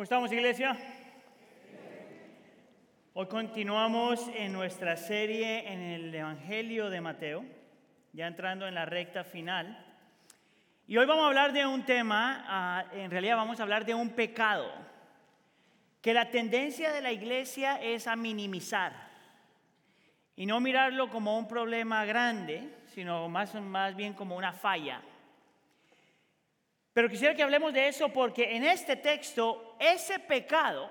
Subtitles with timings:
[0.00, 0.78] ¿Cómo estamos, iglesia?
[3.12, 7.44] Hoy continuamos en nuestra serie en el Evangelio de Mateo,
[8.14, 9.78] ya entrando en la recta final.
[10.86, 13.92] Y hoy vamos a hablar de un tema, ah, en realidad vamos a hablar de
[13.92, 14.72] un pecado,
[16.00, 18.94] que la tendencia de la iglesia es a minimizar
[20.34, 25.02] y no mirarlo como un problema grande, sino más, más bien como una falla.
[26.92, 30.90] Pero quisiera que hablemos de eso porque en este texto ese pecado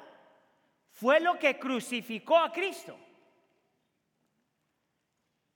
[0.91, 2.97] fue lo que crucificó a Cristo.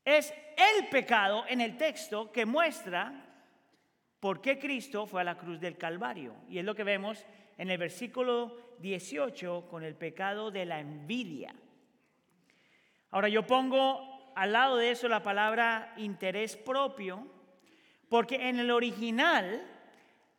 [0.04, 3.24] Es el pecado en el texto que muestra
[4.20, 6.36] por qué Cristo fue a la cruz del Calvario.
[6.50, 7.26] Y es lo que vemos
[7.58, 11.54] en el versículo 18 con el pecado de la envidia.
[13.12, 17.28] Ahora yo pongo al lado de eso la palabra interés propio,
[18.10, 19.73] porque en el original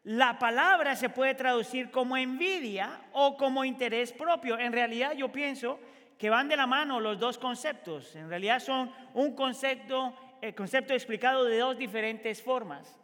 [0.05, 4.58] la palabra se puede traducir como envidia o como interés propio.
[4.58, 5.80] En realidad yo pienso
[6.19, 8.14] que van de la mano los dos conceptos.
[8.14, 13.00] En realidad son un concepto, el concepto explicado de dos diferentes formas.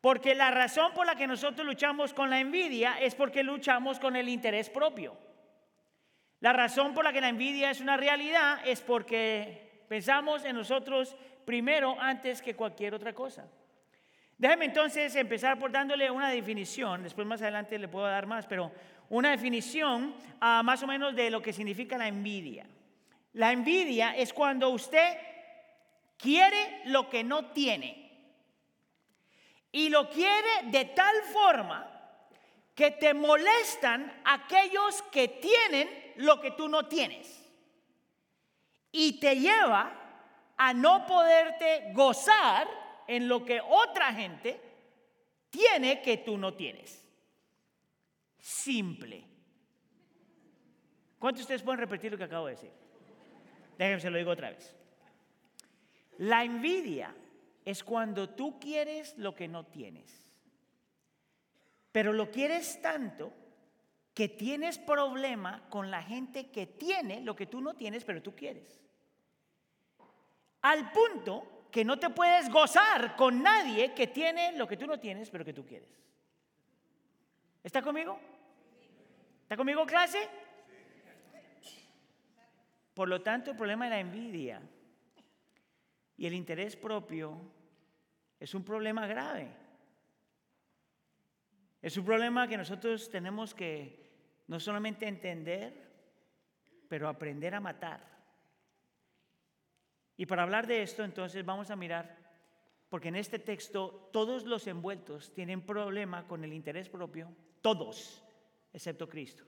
[0.00, 4.14] Porque la razón por la que nosotros luchamos con la envidia es porque luchamos con
[4.14, 5.16] el interés propio.
[6.38, 11.16] La razón por la que la envidia es una realidad es porque pensamos en nosotros
[11.44, 13.50] primero antes que cualquier otra cosa.
[14.38, 18.70] Déjeme entonces empezar por dándole una definición, después más adelante le puedo dar más, pero
[19.08, 22.64] una definición ah, más o menos de lo que significa la envidia.
[23.32, 25.18] La envidia es cuando usted
[26.16, 28.08] quiere lo que no tiene
[29.72, 31.90] y lo quiere de tal forma
[32.76, 37.44] que te molestan aquellos que tienen lo que tú no tienes
[38.92, 39.92] y te lleva
[40.56, 44.60] a no poderte gozar en lo que otra gente
[45.50, 47.04] tiene que tú no tienes.
[48.38, 49.24] Simple.
[51.18, 52.70] ¿Cuántos de ustedes pueden repetir lo que acabo de decir?
[53.76, 54.76] Déjenme se lo digo otra vez.
[56.18, 57.14] La envidia
[57.64, 60.32] es cuando tú quieres lo que no tienes.
[61.90, 63.32] Pero lo quieres tanto
[64.12, 68.34] que tienes problema con la gente que tiene lo que tú no tienes, pero tú
[68.34, 68.80] quieres.
[70.60, 74.98] Al punto que no te puedes gozar con nadie que tiene lo que tú no
[74.98, 75.88] tienes, pero que tú quieres.
[77.62, 78.18] ¿Está conmigo?
[79.42, 80.28] ¿Está conmigo clase?
[82.94, 84.60] Por lo tanto, el problema de la envidia
[86.16, 87.40] y el interés propio
[88.40, 89.48] es un problema grave.
[91.80, 94.10] Es un problema que nosotros tenemos que
[94.48, 95.88] no solamente entender,
[96.88, 98.17] pero aprender a matar.
[100.18, 102.18] Y para hablar de esto, entonces vamos a mirar,
[102.88, 108.24] porque en este texto todos los envueltos tienen problema con el interés propio, todos,
[108.72, 109.44] excepto Cristo.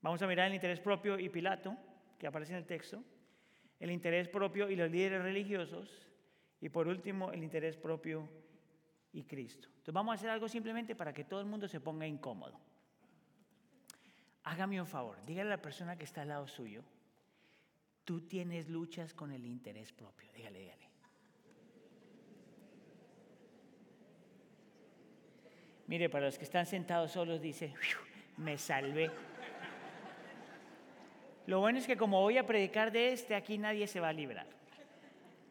[0.00, 1.76] Vamos a mirar el interés propio y Pilato,
[2.18, 3.04] que aparece en el texto,
[3.78, 6.08] el interés propio y los líderes religiosos,
[6.58, 8.26] y por último el interés propio
[9.12, 9.68] y Cristo.
[9.68, 12.58] Entonces vamos a hacer algo simplemente para que todo el mundo se ponga incómodo.
[14.44, 16.82] Hágame un favor, dígale a la persona que está al lado suyo,
[18.06, 20.30] Tú tienes luchas con el interés propio.
[20.32, 20.88] Dígale, dígale.
[25.88, 27.74] Mire, para los que están sentados solos, dice,
[28.36, 29.10] me salvé.
[31.46, 34.12] Lo bueno es que como voy a predicar de este, aquí nadie se va a
[34.12, 34.46] librar.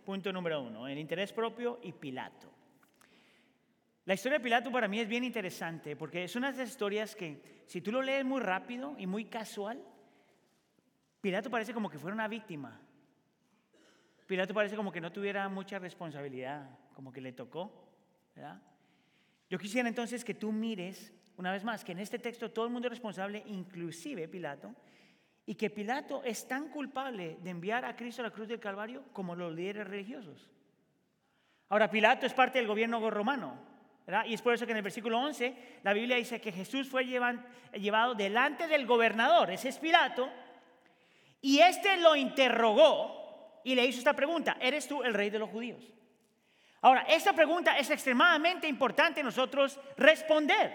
[0.05, 2.49] Punto número uno, el interés propio y Pilato.
[4.05, 7.17] La historia de Pilato para mí es bien interesante porque es una de esas historias
[7.17, 9.83] que si tú lo lees muy rápido y muy casual,
[11.25, 12.79] Pilato parece como que fuera una víctima.
[14.27, 17.89] Pilato parece como que no tuviera mucha responsabilidad, como que le tocó.
[19.49, 22.71] Yo quisiera entonces que tú mires, una vez más, que en este texto todo el
[22.71, 24.75] mundo es responsable, inclusive Pilato,
[25.47, 29.05] y que Pilato es tan culpable de enviar a Cristo a la cruz del Calvario
[29.11, 30.51] como los líderes religiosos.
[31.69, 33.57] Ahora, Pilato es parte del gobierno romano,
[34.27, 37.03] y es por eso que en el versículo 11 la Biblia dice que Jesús fue
[37.07, 40.29] llevado delante del gobernador, ese es Pilato,
[41.41, 45.49] y este lo interrogó y le hizo esta pregunta, ¿eres tú el rey de los
[45.49, 45.83] judíos?
[46.81, 50.71] Ahora, esta pregunta es extremadamente importante nosotros responder,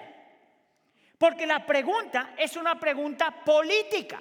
[1.18, 4.20] porque la pregunta es una pregunta política.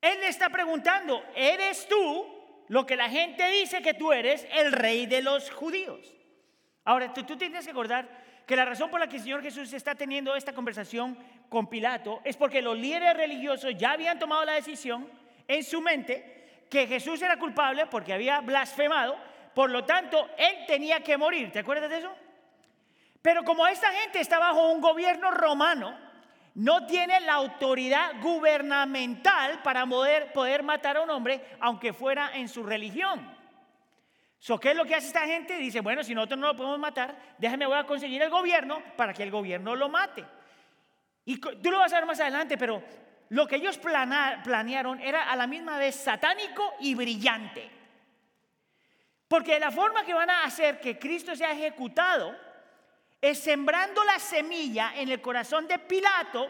[0.00, 2.26] Él le está preguntando, ¿eres tú
[2.68, 6.14] lo que la gente dice que tú eres el rey de los judíos?
[6.84, 8.08] Ahora, tú, tienes que acordar
[8.46, 11.18] que la razón por la que el Señor Jesús está teniendo esta conversación
[11.48, 15.08] con Pilato es porque los líderes religiosos ya habían tomado la decisión
[15.48, 19.16] en su mente que Jesús era culpable porque había blasfemado,
[19.54, 21.52] por lo tanto, él tenía que morir.
[21.52, 22.12] ¿Te acuerdas de eso?
[23.22, 25.98] Pero como esta gente está bajo un gobierno romano,
[26.54, 32.62] no tiene la autoridad gubernamental para poder, matar a un hombre, aunque fuera en su
[32.62, 33.34] religión.
[34.38, 35.56] So, ¿Qué es lo que hace esta gente?
[35.56, 39.12] Dice, bueno, si nosotros no lo podemos matar, déjame voy a conseguir el gobierno para
[39.12, 40.24] que el gobierno lo mate.
[41.26, 42.82] Y tú lo vas a ver más adelante, pero
[43.30, 47.68] lo que ellos planearon era a la misma vez satánico y brillante.
[49.26, 52.36] Porque la forma que van a hacer que Cristo sea ejecutado
[53.20, 56.48] es sembrando la semilla en el corazón de Pilato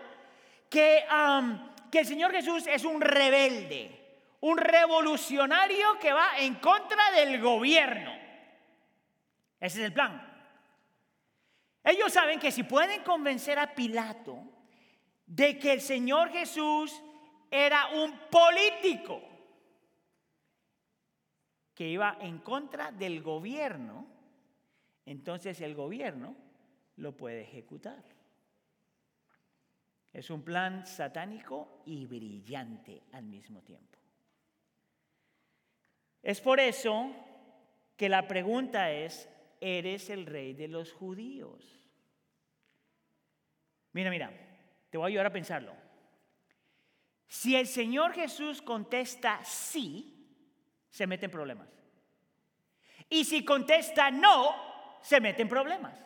[0.68, 1.06] que,
[1.92, 8.14] el Señor Jesús es un rebelde, un revolucionario que va en contra del gobierno.
[9.58, 10.22] Ese es el plan.
[11.82, 14.55] Ellos saben que si pueden convencer a Pilato
[15.26, 17.02] de que el Señor Jesús
[17.50, 19.22] era un político
[21.74, 24.06] que iba en contra del gobierno,
[25.04, 26.34] entonces el gobierno
[26.96, 28.02] lo puede ejecutar.
[30.12, 33.98] Es un plan satánico y brillante al mismo tiempo.
[36.22, 37.14] Es por eso
[37.96, 39.28] que la pregunta es,
[39.60, 41.78] ¿eres el rey de los judíos?
[43.92, 44.45] Mira, mira,
[44.96, 45.74] voy a ayudar a pensarlo.
[47.28, 50.12] Si el Señor Jesús contesta sí,
[50.90, 51.68] se mete en problemas.
[53.08, 54.54] Y si contesta no,
[55.02, 55.98] se mete en problemas.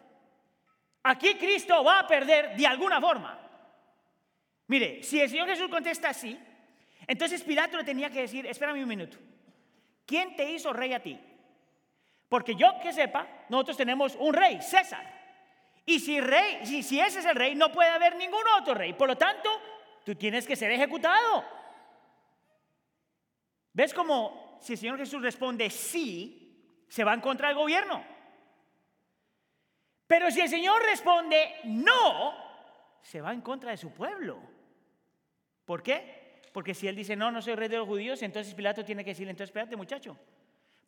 [1.02, 3.38] Aquí Cristo va a perder de alguna forma.
[4.66, 6.38] Mire, si el Señor Jesús contesta así,
[7.06, 9.16] entonces Pilato le tenía que decir, espérame un minuto,
[10.06, 11.18] ¿quién te hizo rey a ti?
[12.28, 15.19] Porque yo que sepa, nosotros tenemos un rey, César.
[15.90, 18.92] Y si, rey, si, ese es el rey, no puede haber ningún otro rey.
[18.92, 19.50] Por lo tanto,
[20.04, 21.44] tú tienes que ser ejecutado.
[23.72, 28.04] ¿Ves cómo si el Señor Jesús responde sí, se va en contra del gobierno?
[30.06, 32.34] Pero si el Señor responde no,
[33.02, 34.38] se va en contra de su pueblo.
[35.64, 36.40] ¿Por qué?
[36.52, 39.10] Porque si él dice, no, no soy rey de los judíos, entonces Pilato tiene que
[39.10, 40.16] decirle, entonces espérate muchacho.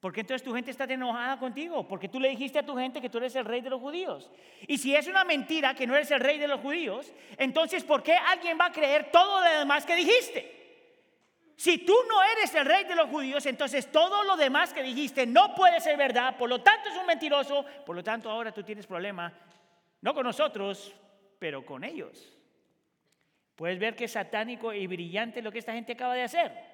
[0.03, 1.87] ¿Por qué entonces tu gente está enojada contigo?
[1.87, 4.33] Porque tú le dijiste a tu gente que tú eres el rey de los judíos.
[4.67, 8.03] Y si es una mentira que no eres el rey de los judíos, entonces ¿por
[8.03, 11.55] qué alguien va a creer todo lo demás que dijiste?
[11.55, 15.25] Si tú no eres el rey de los judíos, entonces todo lo demás que dijiste
[15.25, 18.65] no puede ser verdad, por lo tanto es un mentiroso, por lo tanto ahora tú
[18.65, 19.33] tienes problema,
[20.01, 20.93] no con nosotros,
[21.39, 22.37] pero con ellos.
[23.55, 26.72] Puedes ver que es satánico y brillante lo que esta gente acaba de hacer.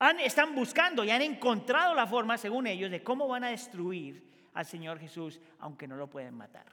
[0.00, 4.28] Han, están buscando y han encontrado la forma, según ellos, de cómo van a destruir
[4.54, 6.66] al Señor Jesús, aunque no lo pueden matar.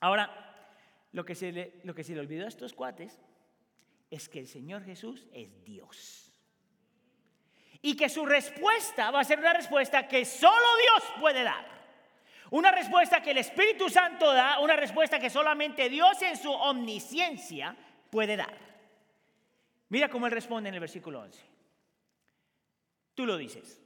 [0.00, 0.50] Ahora,
[1.12, 3.20] lo que se le, lo que se le olvidó a estos cuates
[4.10, 6.32] es que el Señor Jesús es Dios.
[7.82, 11.80] Y que su respuesta va a ser una respuesta que solo Dios puede dar.
[12.50, 17.76] Una respuesta que el Espíritu Santo da, una respuesta que solamente Dios en su omnisciencia
[18.10, 18.69] puede dar.
[19.90, 21.44] Mira cómo él responde en el versículo 11.
[23.14, 23.82] Tú lo dices.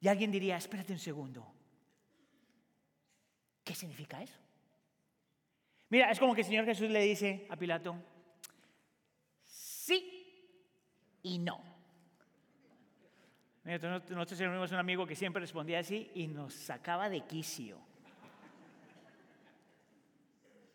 [0.00, 1.50] Y alguien diría, espérate un segundo.
[3.64, 4.38] ¿Qué significa eso?
[5.88, 7.96] Mira, es como que el Señor Jesús le dice a Pilato,
[9.44, 11.62] sí y no.
[13.64, 17.93] Mira, nosotros tenemos un amigo que siempre respondía así y nos sacaba de quicio.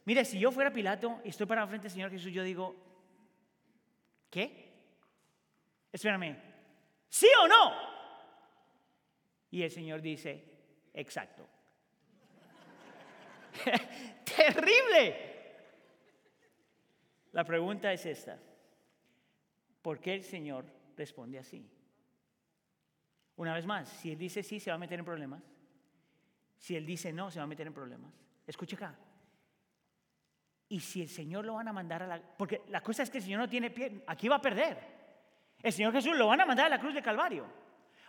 [0.10, 2.76] Mira, si yo fuera Pilato y estoy para frente del Señor Jesús, yo digo,
[4.32, 4.74] ¿qué?
[5.92, 6.36] Espérame,
[7.08, 7.74] ¿sí o no?
[9.52, 10.44] Y el Señor dice,
[10.96, 11.48] exacto.
[14.36, 15.16] terrible.
[17.34, 18.40] La pregunta es esta.
[19.84, 20.66] ¿Por qué el Señor
[20.98, 21.70] responde así?
[23.36, 25.44] Una vez más, si Él dice sí, se va a meter en problemas.
[26.58, 28.12] Si Él dice no, se va a meter en problemas.
[28.48, 28.98] Escuche acá.
[30.70, 32.22] Y si el Señor lo van a mandar a la...
[32.22, 34.78] Porque la cosa es que el Señor no tiene pie, aquí va a perder.
[35.62, 37.46] El Señor Jesús lo van a mandar a la cruz de Calvario.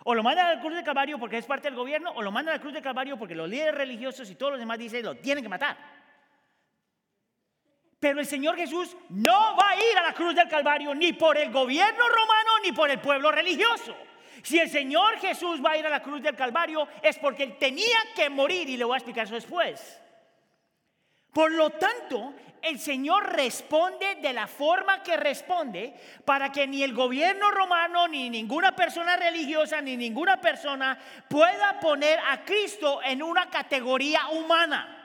[0.04, 2.30] O lo mandan a la cruz de Calvario porque es parte del gobierno, o lo
[2.30, 5.04] mandan a la cruz de Calvario porque los líderes religiosos y todos los demás dicen
[5.04, 5.76] lo tienen que matar.
[7.98, 11.36] Pero el Señor Jesús no va a ir a la cruz del Calvario ni por
[11.36, 13.94] el gobierno romano ni por el pueblo religioso.
[14.42, 17.58] Si el Señor Jesús va a ir a la cruz del Calvario es porque Él
[17.58, 20.00] tenía que morir y le voy a explicar eso después.
[21.32, 26.92] Por lo tanto, el Señor responde de la forma que responde para que ni el
[26.92, 30.98] gobierno romano, ni ninguna persona religiosa, ni ninguna persona
[31.28, 34.96] pueda poner a Cristo en una categoría humana.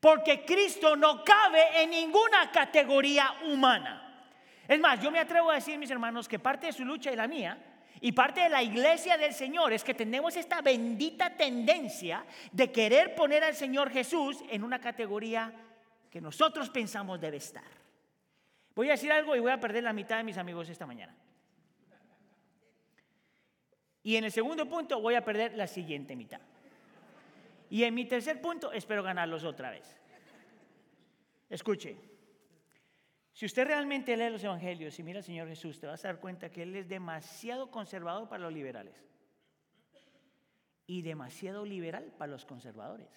[0.00, 4.02] Porque Cristo no cabe en ninguna categoría humana.
[4.68, 7.16] Es más, yo me atrevo a decir, mis hermanos, que parte de su lucha y
[7.16, 7.58] la mía
[8.00, 13.14] Y parte de la iglesia del Señor es que tenemos esta bendita tendencia de querer
[13.14, 15.50] poner al Señor Jesús en una categoría
[16.10, 17.64] que nosotros pensamos debe estar.
[18.74, 21.14] Voy a decir algo y voy a perder la mitad de mis amigos esta mañana.
[24.02, 26.40] Y en el segundo punto voy a perder la siguiente mitad.
[27.70, 29.96] Y en mi tercer punto espero ganarlos otra vez.
[31.48, 31.96] Escuche,
[33.32, 36.20] si usted realmente lee los evangelios y mira al Señor Jesús, te vas a dar
[36.20, 38.94] cuenta que Él es demasiado conservador para los liberales
[40.86, 43.08] y demasiado liberal para los conservadores.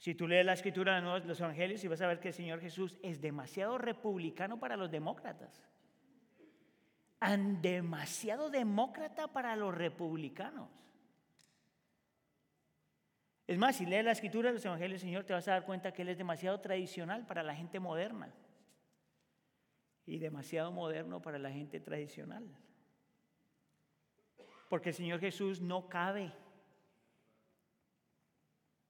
[0.00, 2.58] Si tú lees la escritura de los evangelios y vas a ver que el Señor
[2.58, 5.62] Jesús es demasiado republicano para los demócratas,
[7.60, 10.70] demasiado demócrata para los republicanos.
[13.46, 15.66] Es más, si lees la escritura de los evangelios del Señor, te vas a dar
[15.66, 18.32] cuenta que Él es demasiado tradicional para la gente moderna
[20.06, 22.48] y demasiado moderno para la gente tradicional.
[24.70, 26.32] Porque el Señor Jesús no cabe,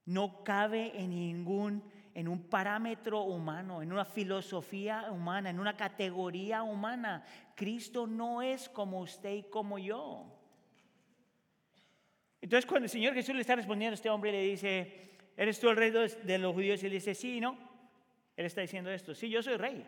[0.05, 6.63] no cabe en ningún, en un parámetro humano, en una filosofía humana, en una categoría
[6.63, 7.23] humana.
[7.55, 10.37] Cristo no es como usted y como yo.
[12.41, 15.69] Entonces cuando el Señor Jesús le está respondiendo a este hombre, le dice, ¿eres tú
[15.69, 16.81] el rey de los judíos?
[16.81, 17.57] Y él dice, sí, ¿no?
[18.35, 19.87] Él está diciendo esto, sí, yo soy rey.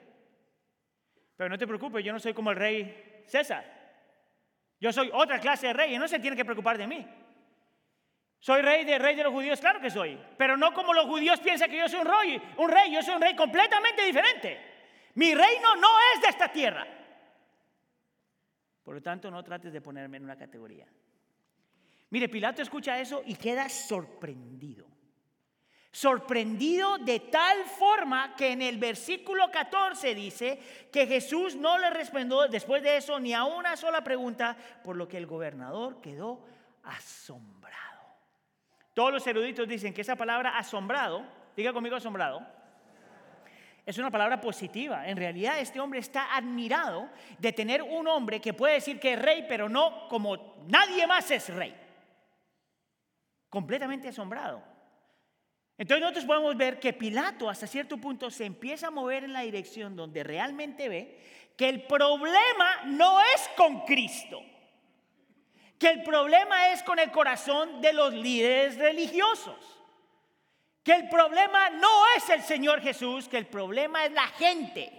[1.36, 3.66] Pero no te preocupes, yo no soy como el rey César.
[4.80, 7.08] Yo soy otra clase de rey y no se tiene que preocupar de mí.
[8.44, 9.62] ¿Soy rey de rey de los judíos?
[9.62, 10.20] Claro que soy.
[10.38, 12.92] Pero no como los judíos piensan que yo soy un rey, un rey.
[12.92, 14.60] Yo soy un rey completamente diferente.
[15.14, 16.86] Mi reino no es de esta tierra.
[18.84, 20.86] Por lo tanto, no trates de ponerme en una categoría.
[22.10, 24.88] Mire, Pilato escucha eso y queda sorprendido.
[25.90, 30.60] Sorprendido de tal forma que en el versículo 14 dice
[30.92, 35.08] que Jesús no le respondió después de eso ni a una sola pregunta, por lo
[35.08, 36.46] que el gobernador quedó
[36.84, 37.83] asombrado.
[38.94, 42.46] Todos los eruditos dicen que esa palabra asombrado, diga conmigo asombrado,
[43.86, 45.08] es una palabra positiva.
[45.08, 49.22] En realidad este hombre está admirado de tener un hombre que puede decir que es
[49.22, 51.76] rey, pero no como nadie más es rey
[53.54, 54.64] completamente asombrado.
[55.78, 59.42] Entonces nosotros podemos ver que Pilato hasta cierto punto se empieza a mover en la
[59.42, 61.20] dirección donde realmente ve
[61.56, 64.42] que el problema no es con Cristo,
[65.84, 69.58] que el problema es con el corazón de los líderes religiosos,
[70.82, 74.90] que el problema no es el Señor Jesús, que el problema es la gente.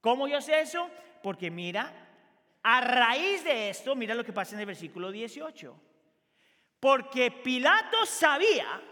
[0.00, 0.90] ¿Cómo yo sé eso?
[1.22, 1.88] Porque mira,
[2.64, 5.80] a raíz de esto, mira lo que pasa en el versículo 18.
[6.80, 8.82] Porque Pilato sabía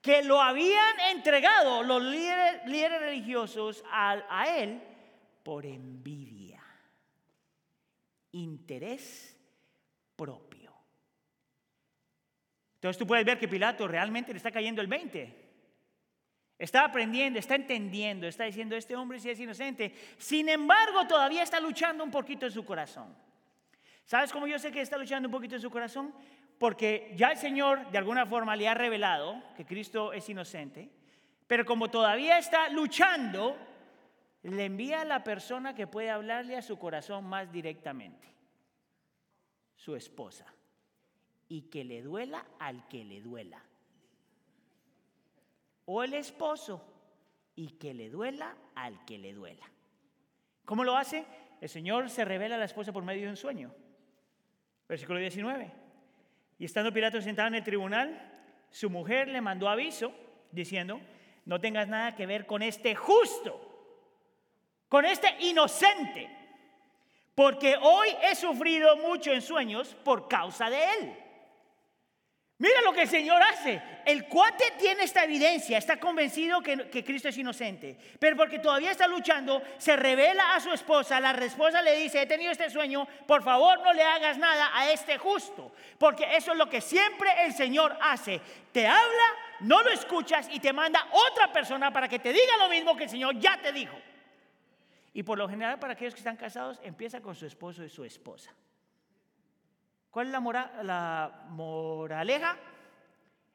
[0.00, 4.80] que lo habían entregado los líderes, religiosos a, a él
[5.42, 6.62] por envidia,
[8.30, 9.31] interés
[10.22, 10.72] propio.
[12.74, 15.40] Entonces tú puedes ver que Pilato realmente le está cayendo el 20.
[16.58, 19.94] Está aprendiendo, está entendiendo, está diciendo, este hombre sí es inocente.
[20.18, 23.14] Sin embargo, todavía está luchando un poquito en su corazón.
[24.04, 26.14] ¿Sabes cómo yo sé que está luchando un poquito en su corazón?
[26.62, 30.88] porque ya el Señor de alguna forma le ha revelado que Cristo es inocente,
[31.48, 33.56] pero como todavía está luchando,
[34.44, 38.31] le envía a la persona que puede hablarle a su corazón más directamente,
[39.82, 40.46] su esposa,
[41.48, 43.60] y que le duela al que le duela.
[45.86, 46.80] O el esposo,
[47.56, 49.68] y que le duela al que le duela.
[50.64, 51.24] ¿Cómo lo hace?
[51.60, 53.74] El Señor se revela a la esposa por medio de un sueño.
[54.88, 55.72] Versículo 19.
[56.60, 60.14] Y estando Pilato sentado en el tribunal, su mujer le mandó aviso
[60.52, 61.00] diciendo,
[61.44, 63.60] no tengas nada que ver con este justo,
[64.88, 66.30] con este inocente,
[67.34, 71.16] porque hoy he sufrido mucho en sueños por causa de él.
[72.62, 73.82] Mira lo que el Señor hace.
[74.04, 79.08] El cuate tiene esta evidencia, está convencido que, Cristo es inocente, pero porque todavía está
[79.08, 83.42] luchando, se revela a su esposa, la esposa le dice, he tenido este sueño, por
[83.42, 87.52] favor no le hagas nada a este justo, porque eso es lo que siempre el
[87.52, 88.40] Señor hace.
[88.70, 92.68] Te habla, no lo escuchas y te manda otra persona para que te diga lo
[92.68, 93.96] mismo que el Señor ya te dijo.
[95.12, 98.04] Y por lo general para aquellos que están casados, empieza con su esposo y su
[98.04, 98.52] esposa.
[100.10, 102.56] ¿Cuál es la, la moraleja?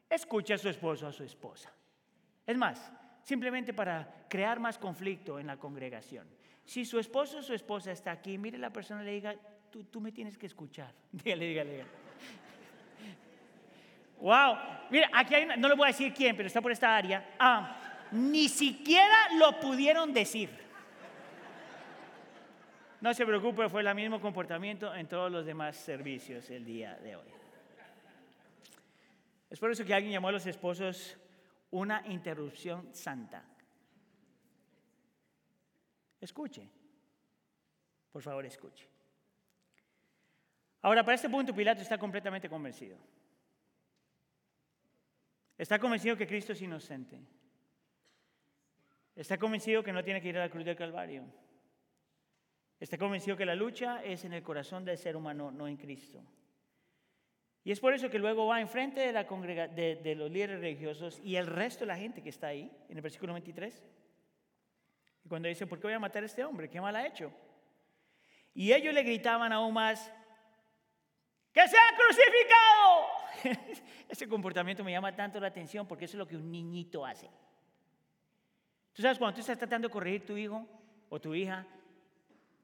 [0.10, 1.72] Escucha a su esposo a su esposa.
[2.46, 2.92] Es más,
[3.24, 6.28] simplemente para crear más conflicto en la congregación.
[6.64, 9.36] Si su esposo o su esposa está aquí, mire la persona y le diga,
[9.70, 10.94] tú, tú me tienes que escuchar.
[11.12, 12.08] Dígale, dígale, dígale.
[14.20, 14.58] Wow,
[14.90, 17.36] mira, aquí hay no le voy a decir quién, pero está por esta área.
[17.38, 20.67] Ah, ni siquiera lo pudieron decir.
[23.00, 27.16] No se preocupe, fue el mismo comportamiento en todos los demás servicios el día de
[27.16, 27.28] hoy.
[29.50, 31.16] Es por eso que alguien llamó a los esposos
[31.72, 33.46] una interrupción santa.
[36.20, 36.68] Escuche,
[38.12, 38.88] por favor, escuche.
[40.82, 42.98] Ahora, para este punto, Pilato está completamente convencido.
[45.58, 47.20] Está convencido que Cristo es inocente.
[49.16, 51.24] Está convencido que no tiene que ir a la cruz del Calvario.
[52.80, 56.24] Está convencido que la lucha es en el corazón del ser humano, no en Cristo.
[57.64, 61.48] Y es por eso que luego va enfrente de, la los líderes religiosos y el
[61.48, 63.84] resto de la gente que está ahí, en el versículo 23.
[65.26, 66.70] Y cuando dice, ¿por qué voy a matar a este hombre?
[66.70, 67.32] ¿Qué mal ha hecho?
[68.54, 70.12] Y ellos le gritaban aún más,
[71.52, 73.74] ¡que sea crucificado!
[74.08, 77.30] Ese comportamiento me llama tanto la atención porque es lo que un niñito hace.
[78.94, 80.66] Tú sabes, cuando tú estás tratando de corregir tu hijo
[81.10, 81.68] o tu hija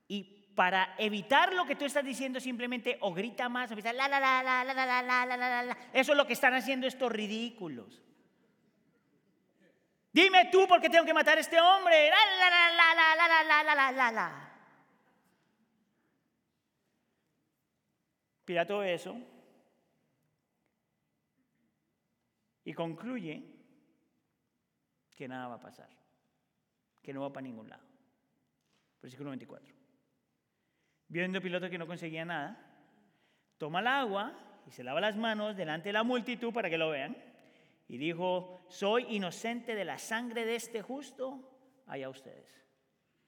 [0.07, 0.23] y
[0.55, 4.19] para evitar lo que tú estás diciendo simplemente o grita más o la la la
[4.19, 8.01] la la la la la la la eso es lo que están haciendo estos ridículos.
[10.11, 12.09] Dime tú por qué tengo que matar a este hombre.
[12.09, 14.49] La la la la la la la la la la la.
[18.45, 19.17] Pilato eso
[22.65, 23.41] y concluye
[25.15, 25.89] que nada va a pasar
[27.03, 27.83] que no va para ningún lado.
[29.01, 29.82] Versículo 24.
[31.07, 32.57] Viendo piloto que no conseguía nada,
[33.57, 36.89] toma el agua y se lava las manos delante de la multitud para que lo
[36.89, 37.15] vean.
[37.87, 42.49] Y dijo, soy inocente de la sangre de este justo, allá ustedes.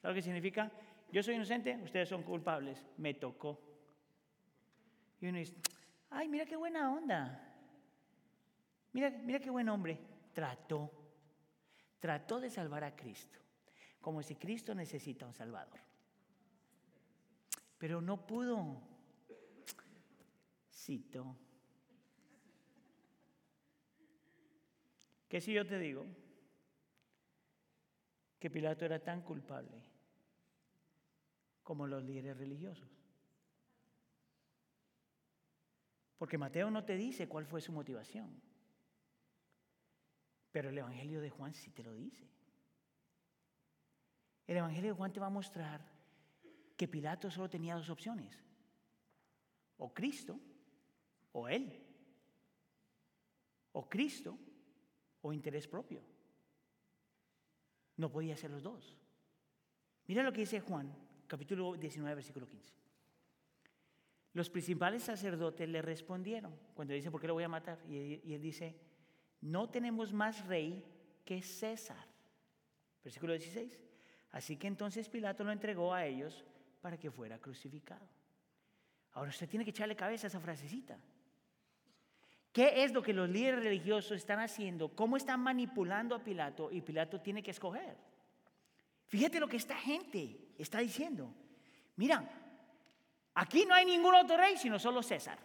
[0.01, 0.71] ¿Sabes lo que significa?
[1.11, 3.61] Yo soy inocente, ustedes son culpables, me tocó.
[5.21, 5.55] Y uno dice,
[6.09, 7.41] ay, mira qué buena onda.
[8.93, 9.99] Mira, mira qué buen hombre.
[10.33, 10.91] Trató,
[11.99, 13.39] trató de salvar a Cristo
[14.05, 15.79] como si Cristo necesita un Salvador.
[17.85, 18.81] Pero no pudo.
[20.71, 21.37] Cito.
[25.29, 26.03] ¿Qué si yo te digo
[28.39, 29.83] que Pilato era tan culpable
[31.61, 32.89] como los líderes religiosos?
[36.17, 38.41] Porque Mateo no te dice cuál fue su motivación.
[40.51, 42.27] Pero el Evangelio de Juan sí te lo dice.
[44.47, 45.94] El Evangelio de Juan te va a mostrar
[46.75, 48.43] que Pilato solo tenía dos opciones.
[49.77, 50.39] O Cristo
[51.31, 51.81] o él.
[53.73, 54.37] O Cristo
[55.21, 56.01] o interés propio.
[57.97, 58.97] No podía ser los dos.
[60.07, 60.93] Mira lo que dice Juan,
[61.27, 62.73] capítulo 19, versículo 15.
[64.33, 67.79] Los principales sacerdotes le respondieron cuando dice, ¿por qué lo voy a matar?
[67.87, 68.75] Y él dice,
[69.41, 70.83] no tenemos más rey
[71.23, 72.05] que César.
[73.03, 73.79] Versículo 16.
[74.31, 76.43] Así que entonces Pilato lo entregó a ellos
[76.85, 78.07] para que fuera crucificado.
[79.13, 80.95] Ahora usted tiene que echarle cabeza a esa frasecita.
[82.53, 84.89] ¿Qué es lo que los líderes religiosos están haciendo?
[84.89, 86.69] ¿Cómo están manipulando a Pilato?
[86.71, 87.97] Y Pilato tiene que escoger.
[89.07, 91.33] Fíjate lo que esta gente está diciendo.
[91.95, 92.23] Mira,
[93.33, 95.39] aquí no hay ningún otro rey sino solo César.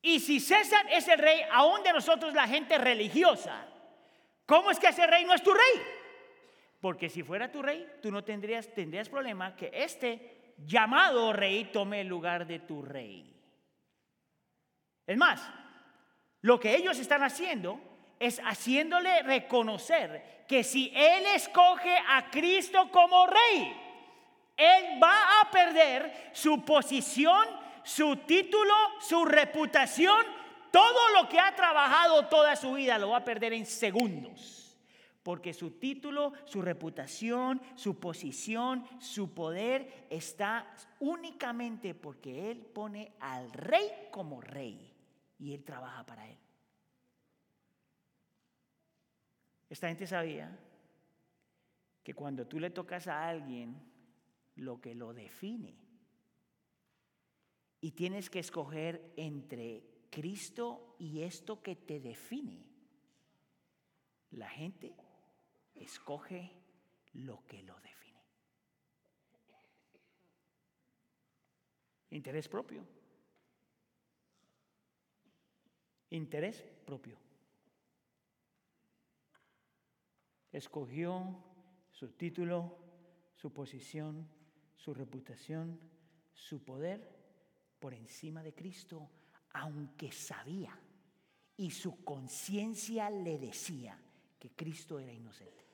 [0.00, 3.64] Y si César es el rey, aún de nosotros la gente religiosa,
[4.44, 6.01] ¿cómo es que ese rey no es tu rey?
[6.82, 12.00] Porque si fuera tu rey, tú no tendrías, tendrías problema que este llamado rey tome
[12.00, 13.32] el lugar de tu rey.
[15.06, 15.48] Es más,
[16.40, 17.78] lo que ellos están haciendo
[18.18, 23.76] es haciéndole reconocer que si él escoge a Cristo como rey,
[24.56, 27.46] él va a perder su posición,
[27.84, 30.26] su título, su reputación,
[30.72, 34.61] todo lo que ha trabajado toda su vida lo va a perder en segundos.
[35.22, 43.52] Porque su título, su reputación, su posición, su poder está únicamente porque Él pone al
[43.52, 44.92] rey como rey
[45.38, 46.38] y Él trabaja para Él.
[49.70, 50.58] Esta gente sabía
[52.02, 53.80] que cuando tú le tocas a alguien
[54.56, 55.74] lo que lo define
[57.80, 62.66] y tienes que escoger entre Cristo y esto que te define,
[64.32, 64.94] la gente
[65.74, 66.50] escoge
[67.14, 68.20] lo que lo define.
[72.10, 72.86] Interés propio.
[76.10, 77.18] Interés propio.
[80.52, 81.42] Escogió
[81.90, 82.78] su título,
[83.34, 84.28] su posición,
[84.76, 85.80] su reputación,
[86.34, 87.22] su poder
[87.78, 89.08] por encima de Cristo,
[89.54, 90.78] aunque sabía
[91.56, 93.98] y su conciencia le decía
[94.42, 95.64] que Cristo era inocente.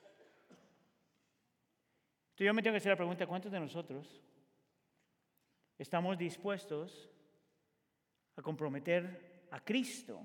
[2.27, 4.21] Entonces yo me tengo que hacer la pregunta, ¿cuántos de nosotros
[5.79, 7.09] estamos dispuestos
[8.37, 10.23] a comprometer a Cristo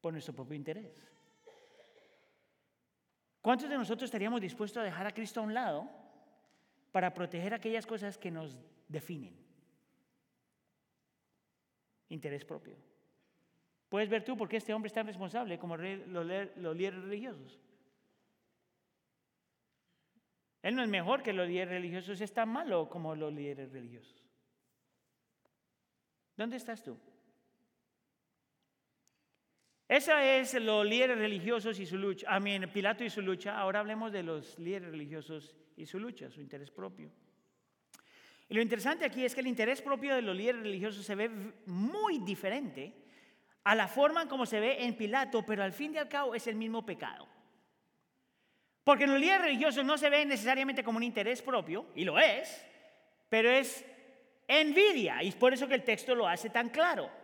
[0.00, 1.04] por nuestro propio interés?
[3.42, 5.90] ¿Cuántos de nosotros estaríamos dispuestos a dejar a Cristo a un lado
[6.92, 9.36] para proteger aquellas cosas que nos definen?
[12.08, 12.89] Interés propio.
[13.90, 17.60] Puedes ver tú por qué este hombre es tan responsable como los líderes religiosos.
[20.62, 24.24] Él no es mejor que los líderes religiosos, es tan malo como los líderes religiosos.
[26.36, 26.96] ¿Dónde estás tú?
[29.88, 32.32] Esa es los líderes religiosos y su lucha.
[32.32, 33.58] A mí, Pilato y su lucha.
[33.58, 37.10] Ahora hablemos de los líderes religiosos y su lucha, su interés propio.
[38.48, 41.28] Y lo interesante aquí es que el interés propio de los líderes religiosos se ve
[41.66, 42.99] muy diferente
[43.64, 46.46] a la forma como se ve en Pilato, pero al fin y al cabo es
[46.46, 47.28] el mismo pecado.
[48.84, 52.18] Porque en los líderes religiosos no se ve necesariamente como un interés propio, y lo
[52.18, 52.64] es,
[53.28, 53.84] pero es
[54.48, 57.19] envidia, y es por eso que el texto lo hace tan claro.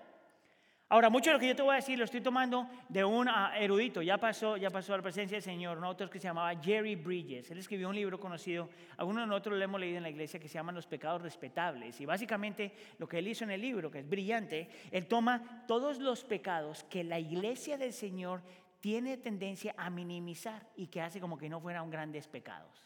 [0.88, 3.26] Ahora, mucho de lo que yo te voy a decir lo estoy tomando de un
[3.28, 6.28] ah, erudito, ya pasó, ya pasó a la presencia del Señor, un autor que se
[6.28, 7.50] llamaba Jerry Bridges.
[7.50, 10.46] Él escribió un libro conocido, algunos de nosotros lo hemos leído en la iglesia, que
[10.46, 12.00] se llama Los pecados respetables.
[12.00, 15.98] Y básicamente lo que él hizo en el libro, que es brillante, él toma todos
[15.98, 18.42] los pecados que la iglesia del Señor
[18.78, 22.80] tiene tendencia a minimizar y que hace como que no fueran grandes pecados.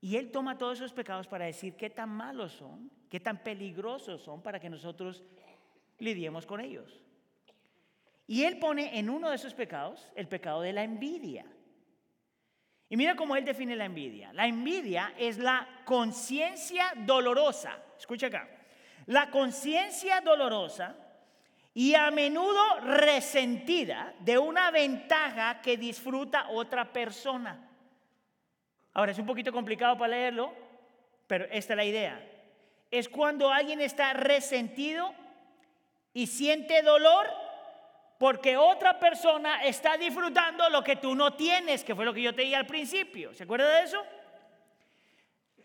[0.00, 4.22] Y él toma todos esos pecados para decir qué tan malos son, qué tan peligrosos
[4.22, 5.24] son para que nosotros
[5.98, 7.02] lidiemos con ellos.
[8.26, 11.46] Y él pone en uno de esos pecados el pecado de la envidia.
[12.90, 14.32] Y mira cómo él define la envidia.
[14.32, 17.78] La envidia es la conciencia dolorosa.
[17.98, 18.48] Escucha acá.
[19.06, 20.96] La conciencia dolorosa
[21.74, 27.70] y a menudo resentida de una ventaja que disfruta otra persona.
[28.92, 30.52] Ahora es un poquito complicado para leerlo,
[31.26, 32.20] pero esta es la idea.
[32.90, 35.14] Es cuando alguien está resentido
[36.18, 37.28] y siente dolor
[38.18, 42.34] porque otra persona está disfrutando lo que tú no tienes, que fue lo que yo
[42.34, 43.32] te dije al principio.
[43.34, 44.04] ¿Se acuerda de eso?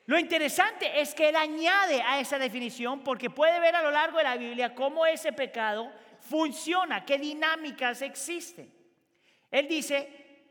[0.06, 4.20] Lo interesante es que él añade a esa definición porque puede ver a lo largo
[4.20, 8.72] de la Biblia cómo ese pecado funciona, qué dinámicas existen.
[9.50, 10.46] Él dice,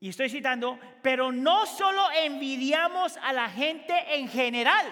[0.00, 4.86] y estoy citando, pero no solo envidiamos a la gente en general.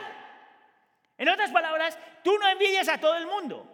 [1.17, 3.73] En otras palabras, tú no envidias a todo el mundo.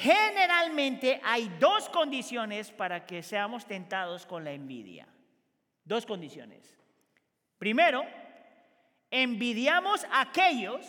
[0.00, 5.06] Generalmente hay dos condiciones para que seamos tentados con la envidia.
[5.84, 6.78] Dos condiciones.
[7.58, 8.06] Primero,
[9.10, 10.86] envidiamos a aquellos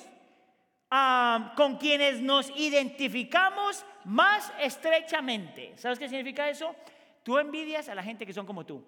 [1.57, 5.73] con quienes nos identificamos más estrechamente.
[5.75, 6.73] ¿Sabes qué significa eso?
[7.21, 8.81] Tú envidias a la gente que son como tú.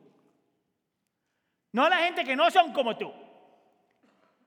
[1.74, 3.12] No a la gente que no son como tú.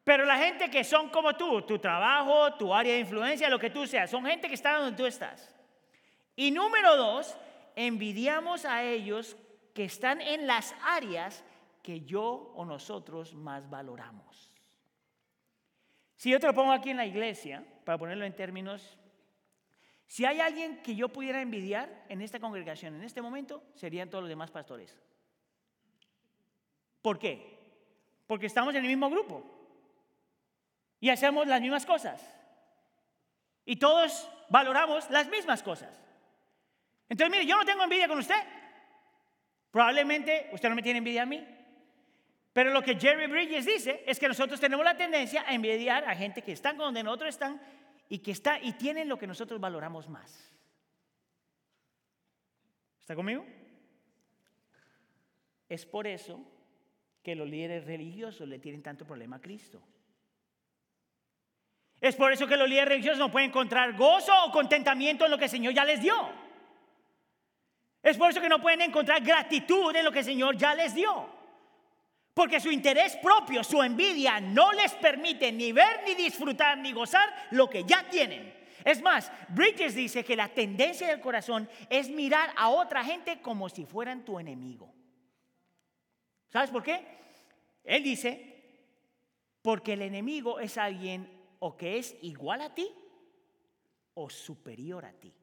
[0.05, 3.69] Pero la gente que son como tú, tu trabajo, tu área de influencia, lo que
[3.69, 5.56] tú seas, son gente que está donde tú estás.
[6.37, 7.37] Y número dos,
[7.75, 9.37] envidiamos a ellos
[9.75, 11.43] que están en las áreas
[11.83, 14.53] que yo o nosotros más valoramos.
[16.17, 18.99] Si yo te lo pongo aquí en la iglesia, para ponerlo en términos,
[20.07, 24.23] si hay alguien que yo pudiera envidiar en esta congregación en este momento, serían todos
[24.23, 24.97] los demás pastores.
[27.03, 27.59] ¿Por qué?
[28.27, 29.45] Porque estamos en el mismo grupo
[31.01, 32.35] y hacemos las mismas cosas.
[33.65, 36.06] Y todos valoramos las mismas cosas.
[37.09, 38.43] Entonces, mire, yo no tengo envidia con usted.
[39.71, 41.47] Probablemente usted no me tiene envidia a mí.
[42.53, 46.17] Pero lo que Jerry Bridges dice es que nosotros tenemos la tendencia a envidiar a
[46.17, 47.61] gente que están donde nosotros están
[48.09, 50.53] y que está y tienen lo que nosotros valoramos más.
[53.01, 53.45] ¿Está conmigo?
[55.69, 56.41] Es por eso
[57.23, 59.83] que los líderes religiosos le tienen tanto problema a Cristo.
[62.01, 65.39] Es por eso que los líderes religiosos no pueden encontrar gozo o contentamiento en lo
[65.39, 66.46] que el Señor ya les dio.
[68.07, 70.95] Es por eso que no pueden encontrar gratitud en lo que el Señor ya les
[70.95, 71.29] dio.
[72.33, 77.29] Porque su interés propio, su envidia, no les permite ni ver, ni disfrutar, ni gozar
[77.51, 78.55] lo que ya tienen.
[78.85, 83.69] Es más, Bridges dice que la tendencia del corazón es mirar a otra gente como
[83.69, 84.95] si fueran tu enemigo.
[86.47, 87.05] ¿Sabes por qué?
[87.83, 88.87] Él dice,
[89.63, 92.89] porque el enemigo es alguien o que es igual a ti
[94.15, 95.35] o superior a ti.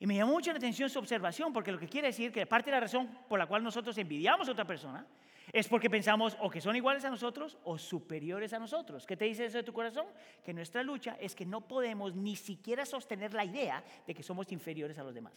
[0.00, 2.70] Y me llamó mucho la atención su observación, porque lo que quiere decir que parte
[2.70, 5.06] de la razón por la cual nosotros envidiamos a otra persona
[5.52, 9.04] es porque pensamos o que son iguales a nosotros o superiores a nosotros.
[9.04, 10.06] ¿Qué te dice eso de tu corazón?
[10.42, 14.50] Que nuestra lucha es que no podemos ni siquiera sostener la idea de que somos
[14.52, 15.34] inferiores a los demás.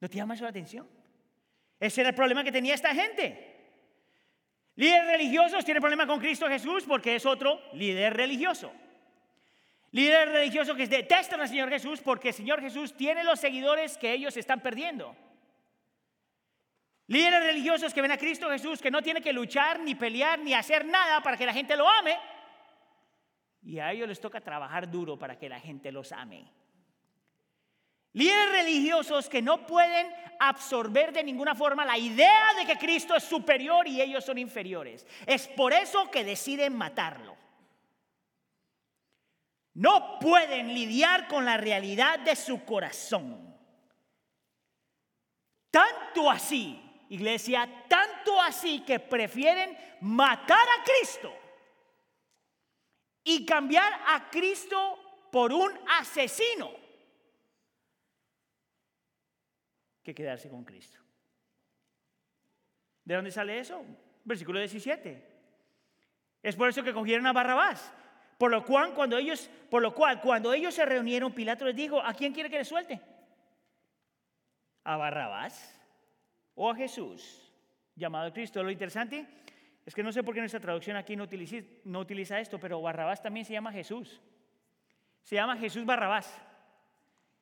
[0.00, 0.88] ¿No te llama eso la atención?
[1.78, 3.52] Ese era el problema que tenía esta gente.
[4.76, 8.72] Líderes religiosos tienen problema con Cristo Jesús porque es otro líder religioso.
[9.94, 14.12] Líderes religiosos que detestan al Señor Jesús porque el Señor Jesús tiene los seguidores que
[14.12, 15.14] ellos están perdiendo.
[17.06, 20.52] Líderes religiosos que ven a Cristo Jesús que no tiene que luchar, ni pelear, ni
[20.52, 22.18] hacer nada para que la gente lo ame.
[23.62, 26.50] Y a ellos les toca trabajar duro para que la gente los ame.
[28.14, 33.22] Líderes religiosos que no pueden absorber de ninguna forma la idea de que Cristo es
[33.22, 35.06] superior y ellos son inferiores.
[35.24, 37.43] Es por eso que deciden matarlo.
[39.74, 43.52] No pueden lidiar con la realidad de su corazón.
[45.70, 51.34] Tanto así, iglesia, tanto así que prefieren matar a Cristo
[53.24, 56.70] y cambiar a Cristo por un asesino
[60.04, 61.00] que quedarse con Cristo.
[63.04, 63.84] ¿De dónde sale eso?
[64.22, 65.32] Versículo 17.
[66.42, 67.92] Es por eso que cogieron a Barrabás
[68.44, 71.98] por lo cual, cuando ellos, por lo cual, cuando ellos se reunieron, Pilato les dijo,
[71.98, 73.00] ¿a quién quiere que le suelte?
[74.84, 75.82] ¿A Barrabás
[76.54, 77.50] o a Jesús,
[77.96, 78.62] llamado Cristo?
[78.62, 79.26] Lo interesante
[79.86, 82.82] es que no sé por qué nuestra traducción aquí no utiliza, no utiliza esto, pero
[82.82, 84.20] Barrabás también se llama Jesús.
[85.22, 86.38] Se llama Jesús Barrabás.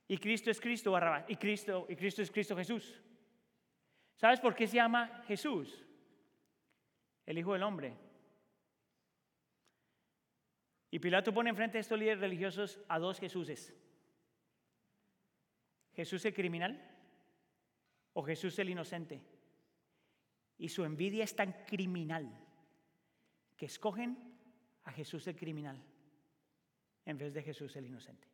[0.07, 1.25] Y Cristo es Cristo Barrabás.
[1.27, 3.03] Y Cristo, y Cristo es Cristo Jesús.
[4.15, 5.85] ¿Sabes por qué se llama Jesús?
[7.27, 8.12] El Hijo del Hombre.
[10.93, 13.75] Y Pilato pone enfrente de estos líderes religiosos a dos Jesuses.
[15.95, 16.87] Jesús el criminal
[18.13, 19.23] o Jesús el inocente.
[20.59, 22.31] Y su envidia es tan criminal
[23.57, 24.37] que escogen
[24.85, 25.83] a Jesús el criminal
[27.07, 28.29] en vez de Jesús el inocente.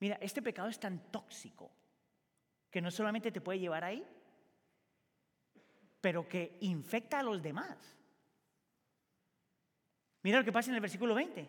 [0.00, 1.72] Mira, este pecado es tan tóxico
[2.70, 4.06] que no solamente te puede llevar ahí,
[6.02, 7.99] pero que infecta a los demás.
[10.22, 11.46] Mira lo que pasa en el versículo 20.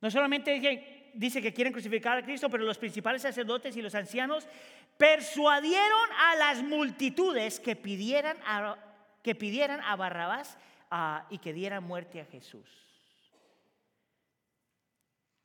[0.00, 4.46] No solamente dice que quieren crucificar a Cristo, pero los principales sacerdotes y los ancianos
[4.96, 8.76] persuadieron a las multitudes que pidieran a,
[9.22, 10.56] que pidieran a Barrabás
[10.90, 12.68] ah, y que dieran muerte a Jesús.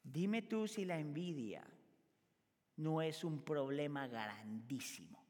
[0.04, 1.66] Dime tú si la envidia
[2.78, 5.23] no es un problema grandísimo.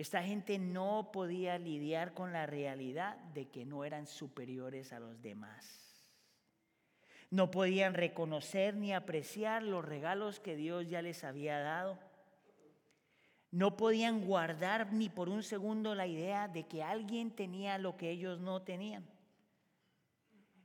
[0.00, 5.20] Esta gente no podía lidiar con la realidad de que no eran superiores a los
[5.20, 6.06] demás.
[7.28, 11.98] No podían reconocer ni apreciar los regalos que Dios ya les había dado.
[13.50, 18.08] No podían guardar ni por un segundo la idea de que alguien tenía lo que
[18.08, 19.06] ellos no tenían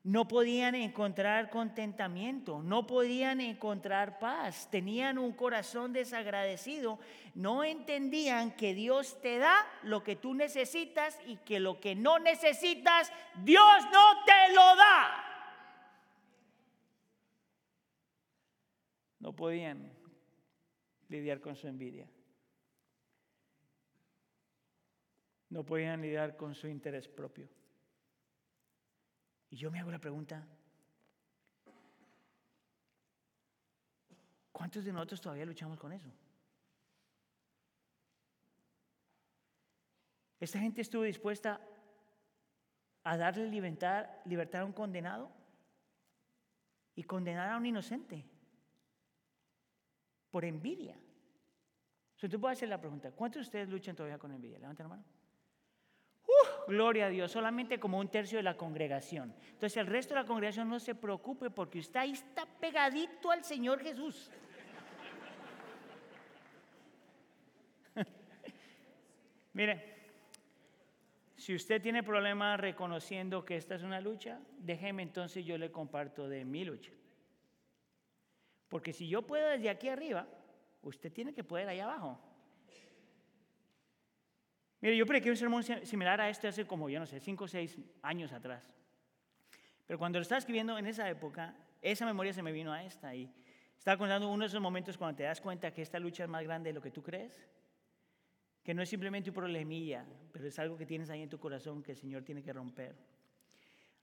[0.06, 7.00] no podían encontrar contentamiento, no podían encontrar paz, tenían un corazón desagradecido,
[7.34, 12.20] no entendían que Dios te da lo que tú necesitas y que lo que no
[12.20, 13.12] necesitas,
[13.44, 15.24] Dios no te lo da.
[19.22, 19.92] No podían
[21.10, 22.08] lidiar con su envidia.
[25.50, 27.50] No podían lidiar con su interés propio.
[29.50, 30.46] Y yo me hago la pregunta,
[34.52, 36.10] ¿cuántos de nosotros todavía luchamos con eso?
[40.40, 41.62] ¿Esta gente estuvo dispuesta
[43.04, 45.32] a darle libertad, a un condenado
[46.96, 48.26] y condenar a un inocente
[50.32, 50.94] por envidia?
[50.94, 54.60] Entonces tú puedes hacer la pregunta, ¿cuántos de ustedes luchan todavía con envidia?
[54.60, 55.15] Levanten la mano
[56.68, 59.34] gloria a Dios, solamente como un tercio de la congregación.
[59.52, 63.44] Entonces el resto de la congregación no se preocupe porque usted ahí está pegadito al
[63.44, 64.32] Señor Jesús.
[69.54, 69.96] Mire,
[71.36, 76.28] si usted tiene problemas reconociendo que esta es una lucha, déjeme entonces yo le comparto
[76.28, 76.92] de mi lucha.
[78.68, 80.28] Porque si yo puedo desde aquí arriba,
[80.82, 82.20] usted tiene que poder allá abajo.
[84.86, 87.48] Mire, yo prediqué un sermón similar a este hace como, yo no sé, cinco o
[87.48, 88.62] seis años atrás.
[89.88, 93.16] Pero cuando lo estaba escribiendo en esa época, esa memoria se me vino a esta
[93.16, 93.28] y
[93.76, 96.44] estaba contando uno de esos momentos cuando te das cuenta que esta lucha es más
[96.44, 97.50] grande de lo que tú crees,
[98.64, 101.82] que no es simplemente un problemilla, pero es algo que tienes ahí en tu corazón
[101.82, 102.96] que el Señor tiene que romper.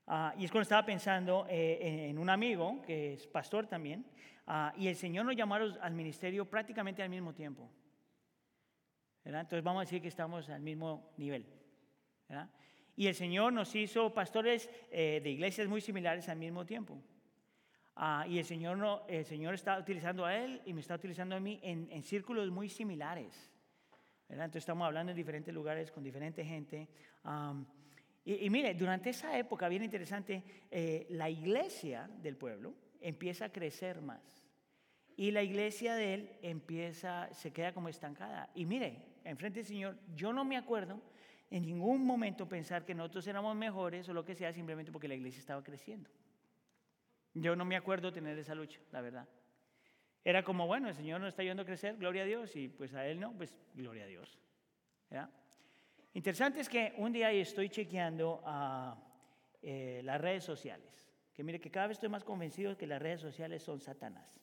[0.07, 4.05] Ah, y es cuando estaba pensando eh, en un amigo que es pastor también,
[4.47, 7.71] ah, y el Señor nos llamó al ministerio prácticamente al mismo tiempo.
[9.25, 11.45] Entonces vamos a decir que estamos al mismo nivel.
[12.95, 17.01] Y el Señor nos hizo pastores eh, de iglesias muy similares al mismo tiempo.
[17.95, 21.35] Ah, y el Señor, no, el Señor está utilizando a Él y me está utilizando
[21.35, 23.51] a mí en, círculos muy similares.
[24.29, 26.89] Entonces estamos hablando en diferentes lugares con diferente gente.
[28.25, 34.01] y, mire, durante esa época, bien interesante, eh, la iglesia del pueblo empieza a crecer
[34.01, 34.43] más.
[35.15, 38.49] Y la iglesia de él empieza, se queda como estancada.
[38.55, 41.01] Y mire, enfrente del Señor, yo no me acuerdo
[41.49, 45.15] en ningún momento pensar que nosotros éramos mejores o lo que sea, simplemente porque la
[45.15, 46.09] iglesia estaba creciendo.
[47.33, 49.27] Yo no me acuerdo tener esa lucha, la verdad.
[50.23, 52.93] Era como, bueno, el Señor nos está ayudando a crecer, gloria a Dios, y pues
[52.93, 54.39] a Él no, pues gloria a Dios.
[56.13, 58.95] Interesante es que un día estoy chequeando a
[59.61, 63.21] eh, las redes sociales, que mire que cada vez estoy más convencido que las redes
[63.21, 64.39] sociales son Satanás.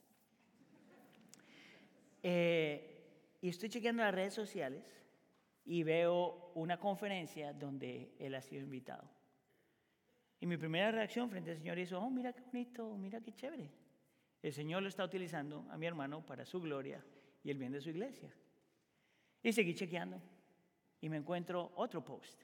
[2.22, 2.99] Eh,
[3.40, 4.84] y estoy chequeando las redes sociales
[5.64, 9.08] y veo una conferencia donde él ha sido invitado.
[10.40, 13.70] Y mi primera reacción frente al Señor es, oh, mira qué bonito, mira qué chévere.
[14.42, 17.04] El Señor lo está utilizando a mi hermano para su gloria
[17.42, 18.32] y el bien de su iglesia.
[19.42, 20.20] Y seguí chequeando
[21.00, 22.42] y me encuentro otro post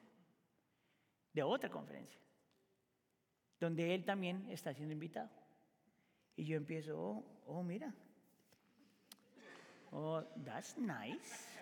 [1.32, 2.20] de otra conferencia
[3.59, 5.30] donde él también está siendo invitado.
[6.37, 7.94] Y yo empiezo, oh, oh mira,
[9.92, 11.57] oh, that's nice.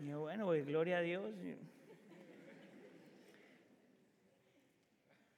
[0.00, 1.34] Y bueno, pues gloria a Dios.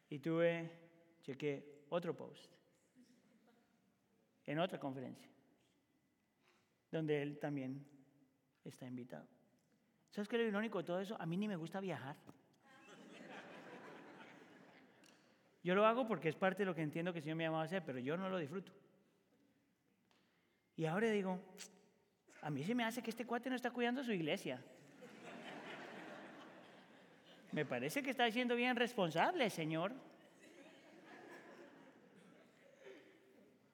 [0.08, 0.70] Y tuve,
[1.22, 2.50] chequé otro post
[4.46, 5.28] en otra conferencia,
[6.90, 7.84] donde él también
[8.64, 9.26] está invitado.
[10.10, 11.16] ¿Sabes qué es lo irónico de todo eso?
[11.20, 12.16] A mí ni me gusta viajar.
[15.66, 17.62] Yo lo hago porque es parte de lo que entiendo que el Señor me llamado
[17.62, 18.70] a hacer, pero yo no lo disfruto.
[20.76, 21.40] Y ahora digo,
[22.40, 24.62] a mí se me hace que este cuate no está cuidando su iglesia.
[27.50, 29.92] Me parece que está siendo bien responsable, Señor.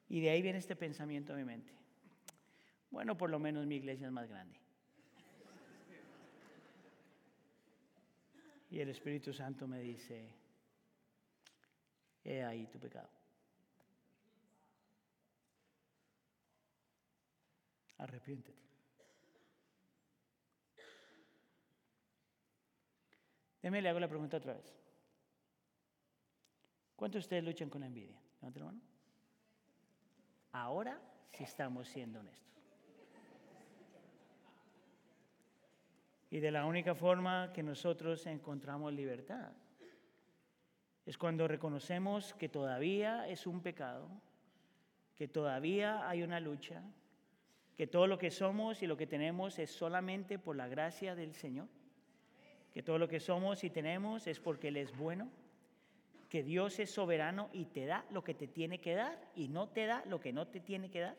[0.09, 1.75] Y de ahí viene este pensamiento a mi mente.
[2.91, 4.59] Bueno, por lo menos mi iglesia es más grande.
[8.71, 10.42] Y el Espíritu Santo me dice,
[12.25, 13.09] he ahí tu pecado.
[17.99, 18.61] Arrepiéntete.
[23.63, 24.75] Déjeme le hago la pregunta otra vez.
[26.97, 28.21] ¿Cuántos de ustedes luchan con la envidia?
[28.41, 28.81] Levanta la mano.
[30.53, 32.53] Ahora sí estamos siendo honestos.
[36.31, 39.53] Y de la única forma que nosotros encontramos libertad
[41.07, 44.09] es cuando reconocemos que todavía es un pecado,
[45.17, 46.83] que todavía hay una lucha,
[47.77, 51.35] que todo lo que somos y lo que tenemos es solamente por la gracia del
[51.35, 51.69] Señor
[52.73, 55.29] que todo lo que somos y tenemos es porque Él es bueno,
[56.29, 59.69] que Dios es soberano y te da lo que te tiene que dar y no
[59.69, 61.17] te da lo que no te tiene que dar.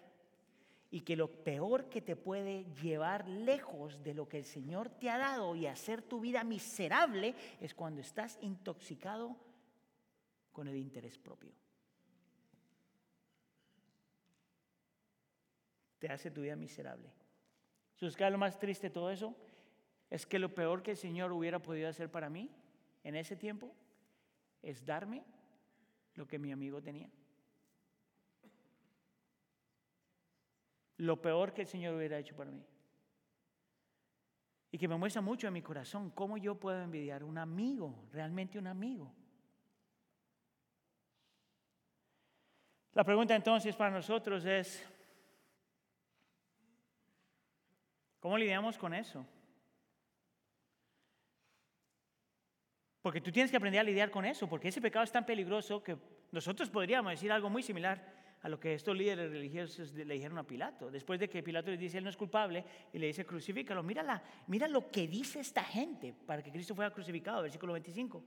[0.90, 5.10] Y que lo peor que te puede llevar lejos de lo que el Señor te
[5.10, 9.36] ha dado y hacer tu vida miserable es cuando estás intoxicado
[10.54, 11.52] con el interés propio.
[16.00, 17.12] Te hace tu vida miserable.
[17.96, 19.36] ¿Sabes qué lo más triste de todo eso?
[20.14, 22.52] es que lo peor que el Señor hubiera podido hacer para mí
[23.04, 23.74] en ese tiempo
[24.62, 25.24] es darme
[26.14, 27.10] lo que mi amigo tenía.
[30.98, 32.64] Lo peor que el Señor hubiera hecho para mí.
[34.70, 38.60] Y que me muestra mucho en mi corazón cómo yo puedo envidiar un amigo, realmente
[38.60, 39.12] un amigo.
[42.94, 44.88] La pregunta entonces para nosotros es,
[48.20, 49.26] ¿cómo lidiamos con eso?
[53.02, 55.84] Porque tú tienes que aprender a lidiar con eso, porque ese pecado es tan peligroso
[55.84, 55.98] que
[56.32, 60.44] nosotros podríamos decir algo muy similar a lo que estos líderes religiosos le dijeron a
[60.44, 60.92] Pilato.
[60.92, 63.82] Después de que Pilato les dice, él no es culpable, y le dice, crucifícalo.
[63.82, 68.24] Mírala, mira lo que dice esta gente para que Cristo fuera crucificado, versículo 25.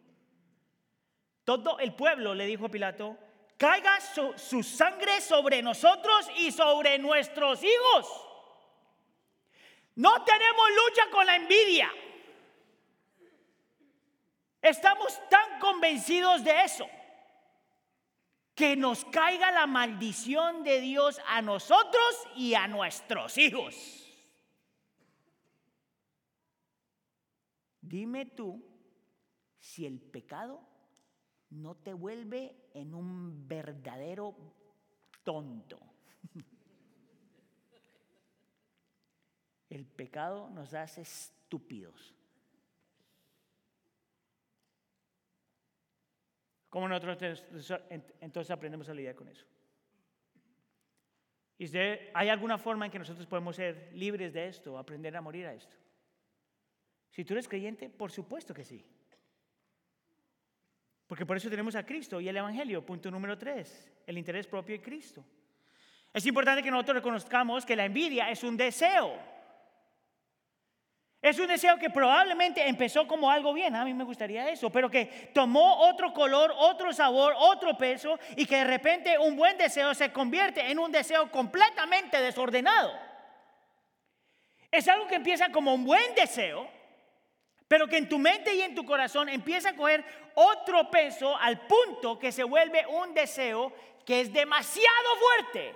[1.45, 3.19] Todo el pueblo le dijo a Pilato,
[3.57, 8.07] caiga su, sangre sobre nosotros y sobre nuestros hijos.
[9.95, 11.91] No tenemos lucha con la envidia.
[14.61, 16.89] Estamos tan convencidos de eso
[18.55, 24.03] que nos caiga la maldición de Dios a nosotros y a nuestros hijos.
[27.81, 28.65] Dime tú
[29.61, 30.61] si el pecado
[31.51, 34.37] no te vuelve en un verdadero
[35.23, 35.79] tonto.
[39.69, 42.15] El pecado nos hace estúpidos.
[46.69, 47.45] ¿Cómo nosotros
[48.21, 49.47] entonces aprendemos a lidiar con eso?
[51.59, 55.47] ¿Y hay alguna forma en que nosotros podemos ser libres de esto, aprender a morir
[55.47, 55.75] a esto?
[57.11, 58.85] Si tú eres creyente, por supuesto que sí.
[61.07, 62.85] Porque por eso tenemos a Cristo y el Evangelio.
[62.85, 65.25] Punto número tres, el interés propio de Cristo.
[66.13, 69.37] Es importante que nosotros reconozcamos que la envidia es un deseo.
[71.23, 74.89] Es un deseo que probablemente empezó como algo bien, a mí me gustaría eso, pero
[74.89, 79.93] que tomó otro color, otro sabor, otro peso y que de repente un buen deseo
[79.95, 82.93] se convierte en un deseo completamente desordenado.
[84.71, 86.69] Es algo que empieza como un buen deseo,
[87.69, 90.05] pero que en tu mente y en tu corazón empieza a coger
[90.35, 93.73] otro peso al punto que se vuelve un deseo
[94.05, 95.75] que es demasiado fuerte.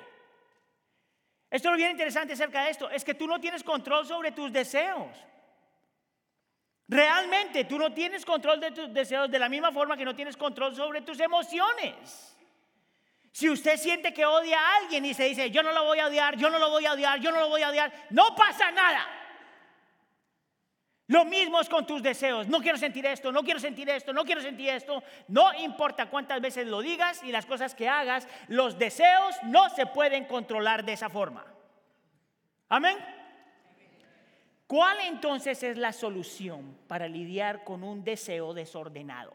[1.50, 4.30] Esto es lo bien interesante acerca de esto, es que tú no tienes control sobre
[4.30, 5.08] tus deseos.
[6.86, 10.36] Realmente tú no tienes control de tus deseos de la misma forma que no tienes
[10.36, 12.36] control sobre tus emociones.
[13.32, 16.06] Si usted siente que odia a alguien y se dice, yo no lo voy a
[16.06, 18.70] odiar, yo no lo voy a odiar, yo no lo voy a odiar, no pasa
[18.72, 19.06] nada.
[21.10, 22.46] Lo mismo es con tus deseos.
[22.46, 25.02] No quiero sentir esto, no quiero sentir esto, no quiero sentir esto.
[25.26, 29.86] No importa cuántas veces lo digas y las cosas que hagas, los deseos no se
[29.86, 31.44] pueden controlar de esa forma.
[32.68, 32.96] Amén.
[34.68, 39.32] ¿Cuál entonces es la solución para lidiar con un deseo desordenado?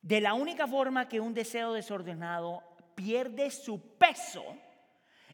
[0.00, 2.62] De la única forma que un deseo desordenado
[2.94, 4.56] pierde su peso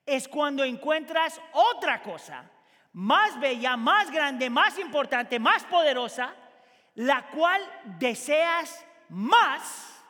[0.05, 2.51] es cuando encuentras otra cosa
[2.95, 6.35] más bella, más grande, más importante, más poderosa,
[6.95, 7.61] la cual
[7.99, 10.03] deseas más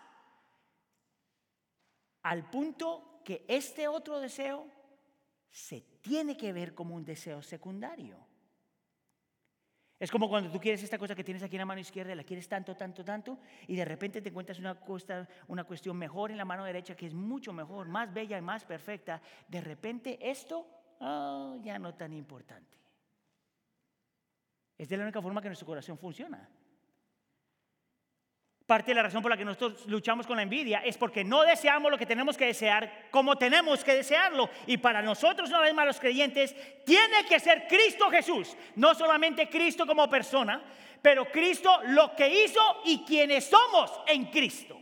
[2.22, 4.66] al punto que este otro deseo
[5.50, 8.18] se tiene que ver como un deseo secundario.
[9.98, 12.24] Es como cuando tú quieres esta cosa que tienes aquí en la mano izquierda, la
[12.24, 14.78] quieres tanto, tanto, tanto, y de repente te encuentras una,
[15.46, 18.64] una cuestión mejor en la mano derecha que es mucho mejor, más bella y más
[18.64, 19.22] perfecta.
[19.48, 22.78] De repente esto oh, ya no tan importante.
[24.76, 26.48] Es de la única forma que nuestro corazón funciona.
[28.66, 31.42] Parte de la razón por la que nosotros luchamos con la envidia es porque no
[31.42, 34.48] deseamos lo que tenemos que desear como tenemos que desearlo.
[34.66, 38.56] Y para nosotros, una vez más, los creyentes, tiene que ser Cristo Jesús.
[38.76, 40.62] No solamente Cristo como persona,
[41.02, 44.80] pero Cristo lo que hizo y quienes somos en Cristo.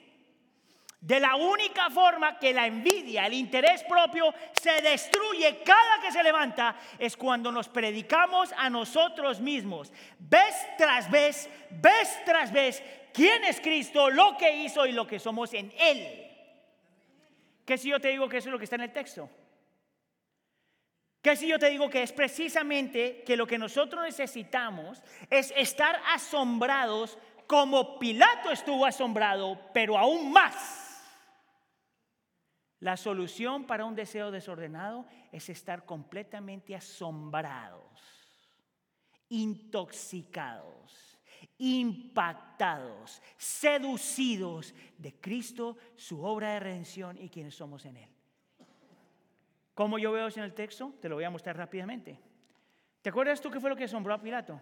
[1.02, 6.22] De la única forma que la envidia, el interés propio se destruye cada que se
[6.22, 12.80] levanta es cuando nos predicamos a nosotros mismos, vez tras vez, vez tras vez,
[13.12, 16.30] quién es Cristo, lo que hizo y lo que somos en Él.
[17.64, 19.28] ¿Qué si yo te digo que eso es lo que está en el texto?
[21.20, 26.00] ¿Qué si yo te digo que es precisamente que lo que nosotros necesitamos es estar
[26.14, 30.81] asombrados como Pilato estuvo asombrado, pero aún más?
[32.82, 38.02] La solución para un deseo desordenado es estar completamente asombrados,
[39.28, 41.12] intoxicados
[41.58, 48.08] impactados, seducidos de Cristo, su obra de redención y quienes somos en Él.
[49.74, 50.94] ¿Cómo yo veo eso en el texto?
[51.00, 52.18] Te lo voy a mostrar rápidamente.
[53.00, 54.60] ¿Te acuerdas tú qué fue lo que asombró a Pilato?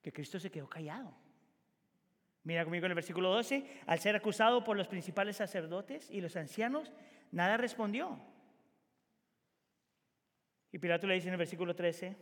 [0.00, 1.12] Que Cristo se quedó callado.
[2.44, 6.36] Mira conmigo en el versículo 12, al ser acusado por los principales sacerdotes y los
[6.36, 6.92] ancianos,
[7.30, 8.18] nada respondió.
[10.72, 12.16] Y Pilato le dice en el versículo 13,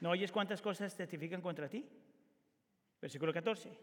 [0.00, 1.88] ¿No oyes cuántas cosas testifican contra ti?
[3.00, 3.74] Versículo 14.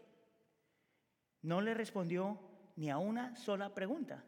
[1.42, 2.38] No le respondió
[2.76, 4.24] ni a una sola pregunta,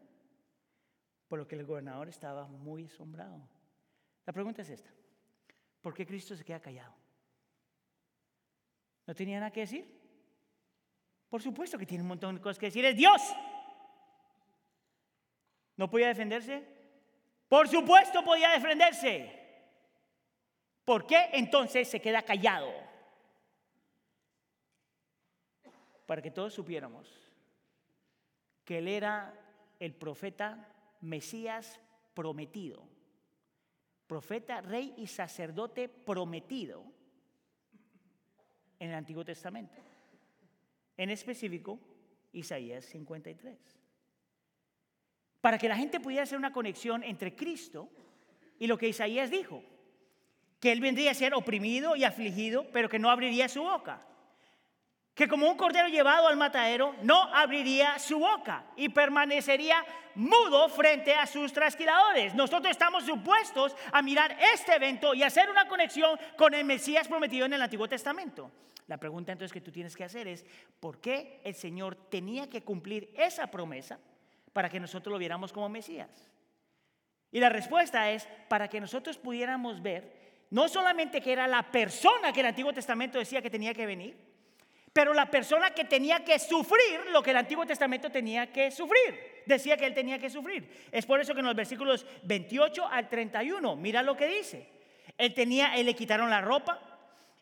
[1.29, 3.49] por lo que el gobernador estaba muy asombrado.
[4.27, 4.91] La pregunta es esta.
[5.81, 6.95] ¿Por qué Cristo se queda callado?
[9.07, 10.04] ¿No tenía nada que decir?
[11.35, 12.85] Por supuesto que tiene un montón de cosas que decir.
[12.85, 13.21] Es Dios.
[15.77, 16.63] ¿No podía defenderse?
[17.49, 19.37] Por supuesto podía defenderse.
[20.85, 22.73] ¿Por qué entonces se queda callado?
[26.07, 27.11] Para que todos supiéramos
[28.65, 29.35] que él era
[29.81, 30.69] el profeta
[31.01, 31.81] Mesías
[32.15, 32.81] prometido,
[34.07, 36.85] profeta, rey y sacerdote prometido
[38.79, 39.94] en el Antiguo Testamento.
[40.97, 41.79] En específico,
[42.33, 43.59] Isaías 53.
[45.41, 47.89] Para que la gente pudiera hacer una conexión entre Cristo
[48.59, 49.63] y lo que Isaías dijo
[50.61, 54.01] que él vendría a ser oprimido y afligido, pero que no abriría su boca.
[55.15, 59.85] Que como un cordero llevado al matadero, no abriría su boca y permanecería
[60.17, 62.35] mudo frente a sus trasquiladores.
[62.35, 67.47] Nosotros estamos supuestos a mirar este evento y hacer una conexión con el Mesías prometido
[67.47, 68.51] en el Antiguo Testamento.
[68.87, 70.45] La pregunta entonces que tú tienes que hacer es,
[70.81, 73.99] ¿por qué el Señor tenía que cumplir esa promesa
[74.53, 76.31] para que nosotros lo viéramos como Mesías?
[77.31, 82.33] Y la respuesta es para que nosotros pudiéramos ver no solamente que era la persona
[82.33, 84.17] que el Antiguo Testamento decía que tenía que venir,
[84.95, 89.43] pero la persona que tenía que sufrir lo que el Antiguo Testamento tenía que sufrir.
[89.45, 90.89] Decía que él tenía que sufrir.
[90.93, 94.69] Es por eso que en los versículos 28 al 31, mira lo que dice.
[95.19, 96.81] Él tenía, él le quitaron la ropa,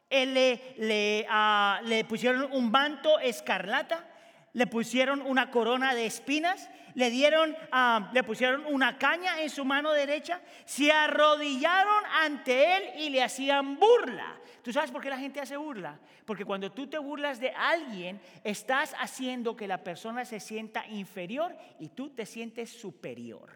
[0.09, 4.09] él le, le, ah, le pusieron un manto escarlata,
[4.53, 9.65] le pusieron una corona de espinas, le dieron, ah, le pusieron una caña en su
[9.65, 14.39] mano derecha, se arrodillaron ante él y le hacían burla.
[14.63, 15.99] ¿Tú sabes por qué la gente hace burla?
[16.27, 21.57] Porque cuando tú te burlas de alguien, estás haciendo que la persona se sienta inferior
[21.81, 23.51] y tú te sientes superior.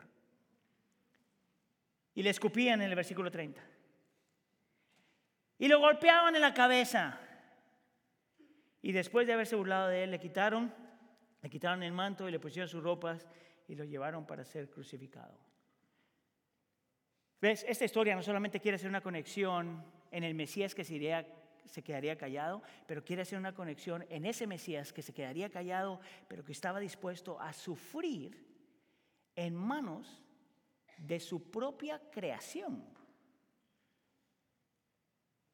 [2.14, 3.62] Y le escupían en el versículo 30.
[5.58, 7.20] Y lo golpeaban en la cabeza.
[8.82, 10.72] Y después de haberse burlado de él, le quitaron,
[11.46, 13.24] le quitaron el manto y le pusieron sus ropas
[13.68, 15.38] y lo llevaron para ser crucificado.
[17.40, 17.64] ¿Ves?
[17.68, 21.24] Esta historia no solamente quiere hacer una conexión en el Mesías que se,
[21.66, 26.00] se quedaría callado, pero quiere hacer una conexión en ese Mesías que se quedaría callado,
[26.26, 28.44] pero que estaba dispuesto a sufrir
[29.36, 30.24] en manos
[30.98, 32.84] de su propia creación.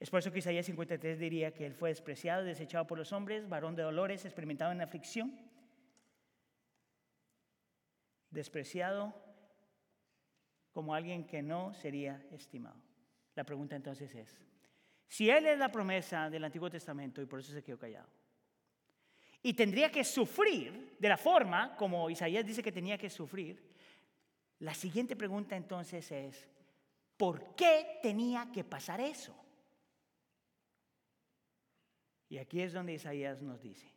[0.01, 3.47] Es por eso que Isaías 53 diría que él fue despreciado, desechado por los hombres,
[3.47, 5.52] varón de dolores, experimentado en aflicción,
[8.33, 9.15] despreciado
[10.73, 12.81] como alguien que no sería estimado.
[13.35, 14.41] La pregunta entonces es,
[15.07, 18.09] si Él es la promesa del Antiguo Testamento y por eso se quedó callado,
[19.43, 23.73] y tendría que sufrir de la forma como Isaías dice que tenía que sufrir,
[24.61, 26.49] la siguiente pregunta entonces es,
[27.17, 29.37] ¿por qué tenía que pasar eso?
[32.29, 33.93] Y aquí es donde Isaías nos dice,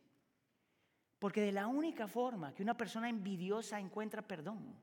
[1.18, 4.74] porque de la única forma que una persona envidiosa encuentra perdón,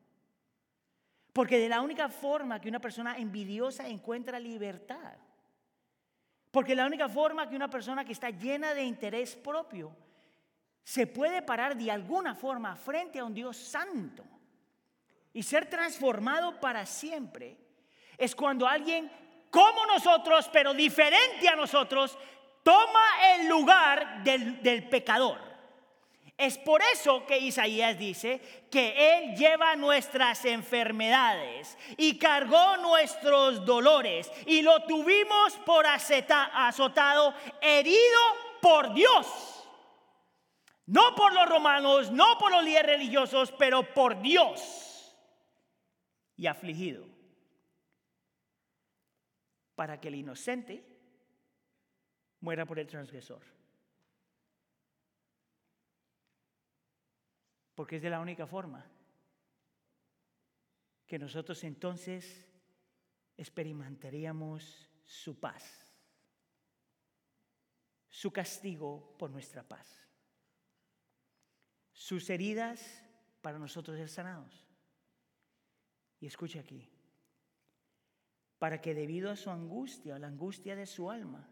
[1.32, 5.14] porque de la única forma que una persona envidiosa encuentra libertad,
[6.52, 9.96] porque la única forma que una persona que está llena de interés propio
[10.84, 14.24] se puede parar de alguna forma frente a un Dios santo
[15.34, 17.58] y ser transformado para siempre,
[18.18, 19.12] es cuando alguien
[19.50, 22.18] como nosotros, pero diferente a nosotros,
[22.64, 23.04] toma
[23.36, 25.53] el lugar del, pecador.
[26.38, 34.32] Es por eso que Isaías dice que Él lleva nuestras enfermedades y cargó nuestros dolores
[34.48, 38.20] y lo tuvimos por azotado, herido
[38.62, 39.28] por Dios.
[40.86, 45.16] No por los romanos, no por los líderes religiosos, pero por Dios.
[46.36, 47.06] Y afligido.
[49.76, 50.84] Para que el inocente
[52.42, 53.42] muera por el transgresor.
[57.84, 58.90] Porque es de la única forma
[61.06, 62.48] que nosotros entonces
[63.36, 65.94] experimentaríamos su paz,
[68.08, 70.08] su castigo por nuestra paz,
[71.92, 73.04] sus heridas
[73.42, 74.66] para nosotros ser sanados.
[76.22, 76.90] Y escuche aquí,
[78.60, 81.50] para que debido a su angustia, a la angustia de su alma,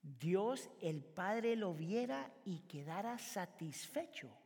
[0.00, 4.38] Dios el Padre lo viera y quedara satisfecho.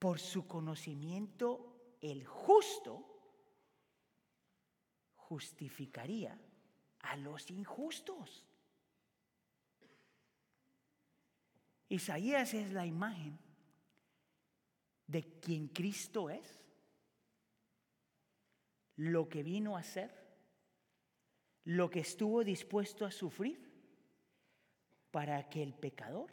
[0.00, 3.06] Por su conocimiento, el justo
[5.14, 6.36] justificaría
[7.00, 8.44] a los injustos.
[11.88, 13.38] Isaías es la imagen
[15.06, 16.64] de quien Cristo es,
[18.96, 20.20] lo que vino a ser
[21.64, 23.70] lo que estuvo dispuesto a sufrir
[25.10, 26.30] para que el pecador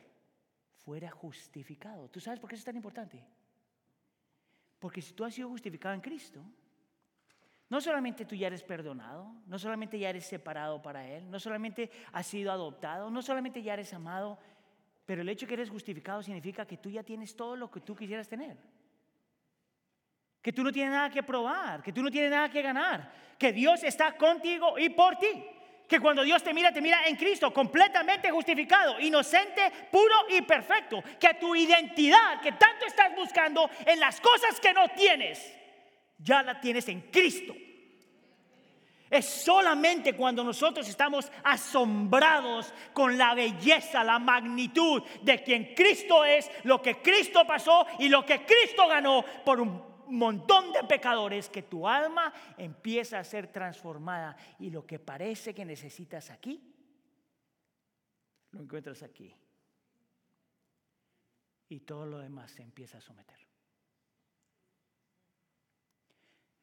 [0.78, 2.09] fuera justificado.
[2.09, 3.24] ¿Tú sabes por qué eso es tan importante?
[4.80, 6.44] Porque si tú has sido justificado en Cristo,
[7.70, 11.92] no solamente tú ya eres perdonado, no solamente ya eres separado para Él, no solamente
[12.14, 14.38] has sido adoptado, no solamente ya eres amado,
[15.06, 17.82] pero el hecho de que eres justificado significa que tú ya tienes todo lo que
[17.82, 18.58] tú quisieras tener
[20.48, 23.52] que tú no tienes nada que probar, que tú no tienes nada que ganar, que
[23.52, 25.46] Dios está contigo y por ti.
[25.88, 31.02] Que cuando Dios te mira, te mira en Cristo, completamente justificado, inocente, puro y perfecto.
[31.20, 35.54] Que tu identidad que tanto estás buscando en las cosas que no tienes,
[36.18, 37.56] ya la tienes en Cristo.
[39.10, 46.52] Es solamente cuando nosotros estamos asombrados con la belleza, la magnitud de quien Cristo es,
[46.64, 51.64] lo que Cristo pasó y lo que Cristo ganó por un montón de pecadores que
[51.64, 56.74] tu alma empieza a ser transformada y lo que parece que necesitas aquí,
[58.51, 59.34] lo encuentras aquí.
[61.70, 63.38] Y todo lo demás se empieza a someter.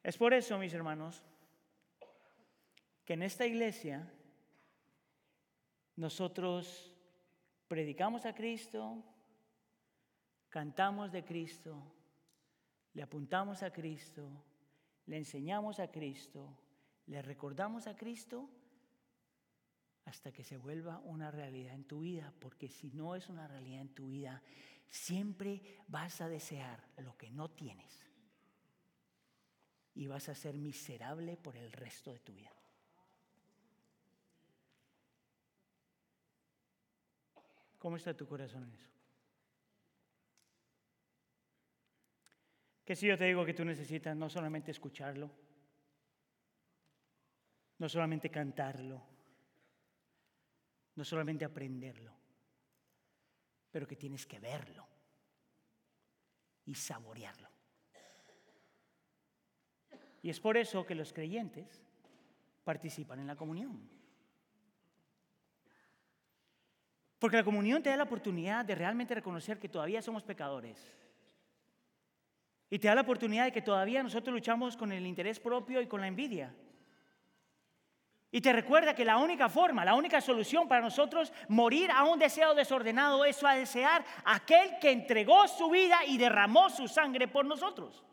[0.01, 1.23] Es por eso, mis hermanos,
[3.03, 4.11] que en esta iglesia
[5.95, 6.93] nosotros
[7.67, 9.03] predicamos a Cristo,
[10.49, 11.91] cantamos de Cristo,
[12.95, 14.27] le apuntamos a Cristo,
[15.05, 16.57] le enseñamos a Cristo,
[17.07, 18.49] le recordamos a Cristo
[20.05, 23.81] hasta que se vuelva una realidad en tu vida, porque si no es una realidad
[23.81, 24.41] en tu vida,
[24.87, 28.01] siempre vas a desear lo que no tienes
[29.93, 32.51] y vas a ser miserable por el resto de tu vida.
[37.77, 38.94] ¿Cómo está tu corazón en eso?
[42.85, 45.31] Que si yo te digo que tú necesitas no solamente escucharlo,
[47.79, 49.01] no solamente cantarlo,
[50.95, 52.13] no solamente aprenderlo,
[53.71, 54.87] pero que tienes que verlo
[56.65, 57.49] y saborearlo.
[60.21, 61.83] Y es por eso que los creyentes
[62.63, 63.89] participan en la comunión.
[67.19, 71.04] Porque la comunión te da la oportunidad de realmente reconocer que todavía somos pecadores.
[72.75, 75.87] Y te da la oportunidad de que todavía nosotros luchamos con el interés propio y
[75.87, 76.53] con la envidia.
[78.29, 82.19] Y te recuerda que la única forma, la única solución para nosotros morir a un
[82.19, 87.45] deseo desordenado es a desear aquel que entregó su vida y derramó su sangre por
[87.45, 88.03] nosotros.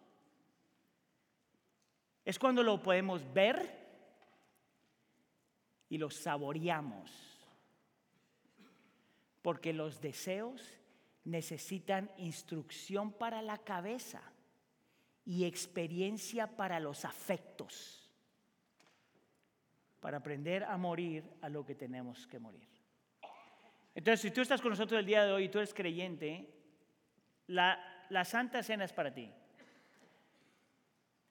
[2.25, 3.69] Es cuando lo podemos ver
[5.89, 7.11] y lo saboreamos
[9.43, 10.63] porque los deseos
[11.25, 14.23] necesitan instrucción para la cabeza
[15.25, 18.11] y experiencia para los afectos,
[20.01, 22.69] para aprender a morir a lo que tenemos que morir.
[23.95, 26.49] Entonces, si tú estás con nosotros el día de hoy y tú eres creyente,
[27.47, 29.31] la, la Santa Cena es para ti.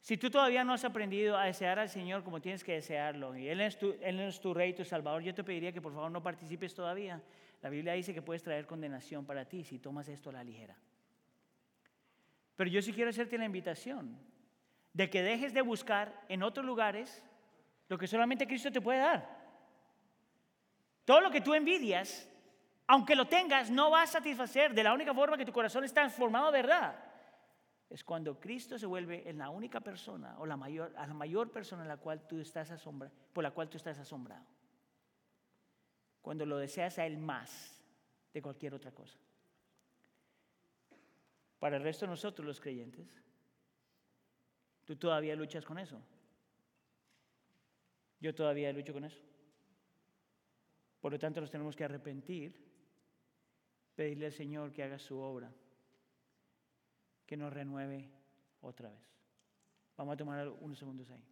[0.02, 3.48] Si tú todavía no has aprendido a desear al Señor como tienes que desearlo, y
[3.48, 7.22] Él es tu, Rey, tu Salvador, yo te pediría que por favor no participes todavía,
[7.62, 10.76] la Biblia dice que puedes traer condenación para ti si tomas esto a la ligera.
[12.62, 14.16] Pero yo sí quiero hacerte la invitación
[14.94, 17.24] de que dejes de buscar en otros lugares
[17.90, 19.28] lo que solamente Cristo te puede dar.
[21.04, 22.30] Todo lo que tú envidias,
[22.86, 26.02] aunque lo tengas, no va a satisfacer de la única forma que tu corazón está
[26.02, 27.04] transformado verdad.
[27.90, 31.50] Es cuando Cristo se vuelve en la única persona o la mayor, a la mayor
[31.52, 34.46] persona en la cual tú estás asombra, por la cual tú estás asombrado
[36.22, 37.82] cuando lo deseas a Él más
[38.32, 39.18] de cualquier otra cosa.
[41.62, 43.22] Para el resto de nosotros los creyentes,
[44.84, 46.02] tú todavía luchas con eso.
[48.20, 49.22] Yo todavía lucho con eso.
[51.00, 52.52] Por lo tanto, nos tenemos que arrepentir,
[53.94, 55.54] pedirle al Señor que haga su obra,
[57.28, 58.10] que nos renueve
[58.62, 59.06] otra vez.
[59.98, 61.24] Vamos a tomar unos segundos ahí.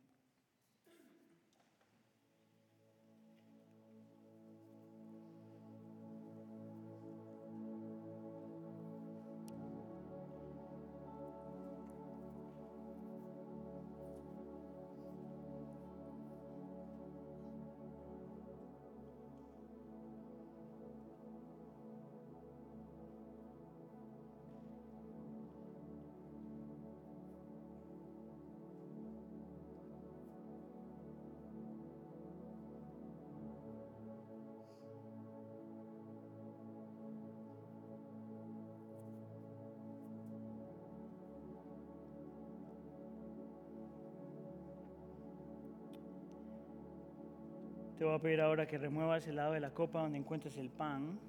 [48.10, 51.20] Voy a pedir ahora que remuevas el lado de la copa donde encuentres el pan.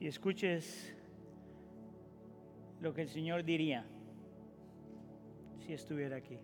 [0.00, 0.96] Y escuches
[2.80, 3.84] lo que el Señor diría
[5.60, 6.38] si estuviera aquí.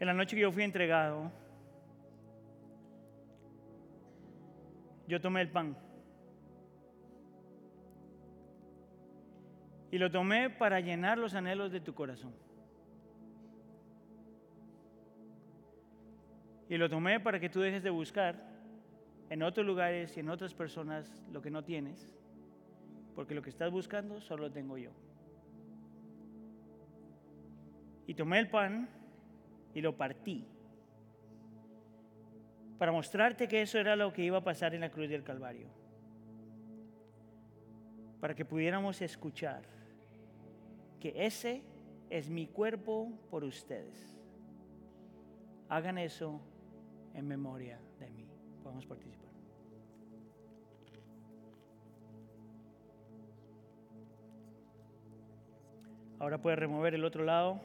[0.00, 1.30] En la noche que yo fui entregado,
[5.06, 5.76] yo tomé el pan.
[9.92, 12.32] Y lo tomé para llenar los anhelos de tu corazón.
[16.70, 18.42] Y lo tomé para que tú dejes de buscar
[19.28, 22.16] en otros lugares y en otras personas lo que no tienes,
[23.14, 24.92] porque lo que estás buscando solo lo tengo yo.
[28.06, 28.88] Y tomé el pan
[29.74, 30.46] y lo partí
[32.78, 35.68] para mostrarte que eso era lo que iba a pasar en la cruz del Calvario,
[38.20, 39.81] para que pudiéramos escuchar
[41.02, 41.64] que ese
[42.10, 44.16] es mi cuerpo por ustedes.
[45.68, 46.40] Hagan eso
[47.12, 48.24] en memoria de mí.
[48.62, 49.32] Podemos participar.
[56.20, 57.60] Ahora puedes remover el otro lado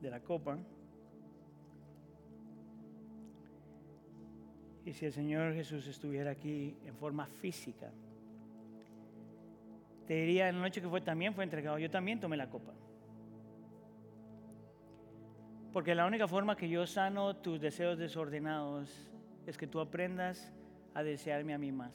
[0.00, 0.56] de la copa.
[4.86, 7.92] Y si el Señor Jesús estuviera aquí en forma física,
[10.06, 12.72] te diría en la noche que fue también fue entregado, yo también tomé la copa.
[15.72, 19.10] Porque la única forma que yo sano tus deseos desordenados
[19.46, 20.52] es que tú aprendas
[20.94, 21.92] a desearme a mí más.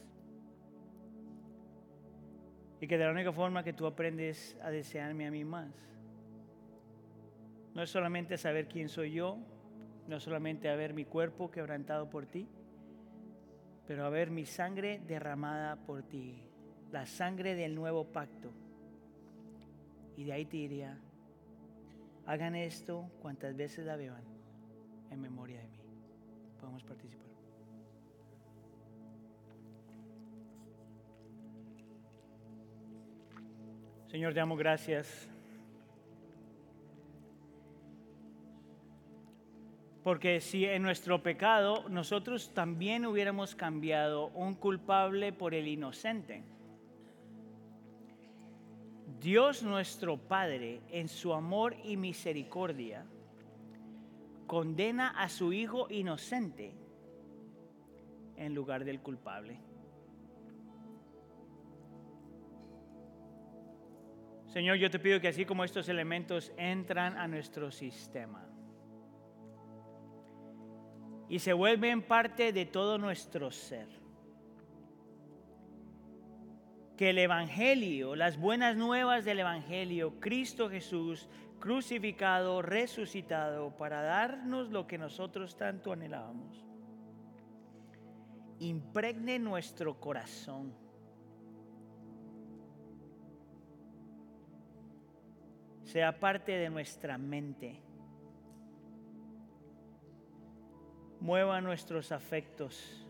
[2.81, 5.71] Y que de la única forma que tú aprendes a desearme a mí más,
[7.73, 9.37] no es solamente saber quién soy yo,
[10.07, 12.49] no es solamente a ver mi cuerpo quebrantado por ti,
[13.85, 16.48] pero a ver mi sangre derramada por ti,
[16.91, 18.51] la sangre del nuevo pacto.
[20.17, 20.97] Y de ahí diría,
[22.25, 24.23] hagan esto cuantas veces la beban
[25.11, 25.79] en memoria de mí.
[26.59, 27.29] Podemos participar.
[34.07, 35.29] Señor, te damos gracias.
[40.03, 46.41] Porque si en nuestro pecado nosotros también hubiéramos cambiado un culpable por el inocente,
[49.19, 53.05] Dios nuestro Padre, en su amor y misericordia,
[54.47, 56.73] condena a su Hijo inocente
[58.37, 59.59] en lugar del culpable.
[64.47, 68.49] Señor, yo te pido que así como estos elementos entran a nuestro sistema
[71.27, 73.87] y se vuelven parte de todo nuestro ser,
[76.99, 84.85] que el Evangelio, las buenas nuevas del Evangelio, Cristo Jesús crucificado, resucitado, para darnos lo
[84.85, 86.61] que nosotros tanto anhelábamos,
[88.59, 90.73] impregne nuestro corazón.
[95.83, 97.81] Sea parte de nuestra mente.
[101.21, 103.08] Mueva nuestros afectos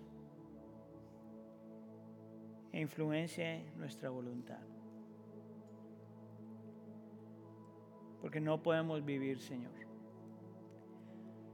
[2.72, 4.60] e influencie nuestra voluntad.
[8.22, 9.72] Porque no podemos vivir, Señor,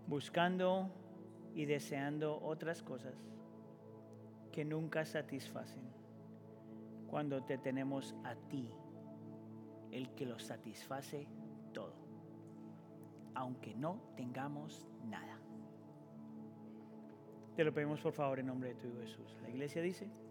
[0.07, 0.89] buscando
[1.53, 3.13] y deseando otras cosas
[4.51, 5.83] que nunca satisfacen
[7.07, 8.69] cuando te tenemos a ti
[9.91, 11.27] el que lo satisface
[11.71, 11.93] todo,
[13.35, 15.39] aunque no tengamos nada.
[17.55, 19.37] Te lo pedimos por favor en nombre de tu Hijo Jesús.
[19.41, 20.24] La iglesia dice...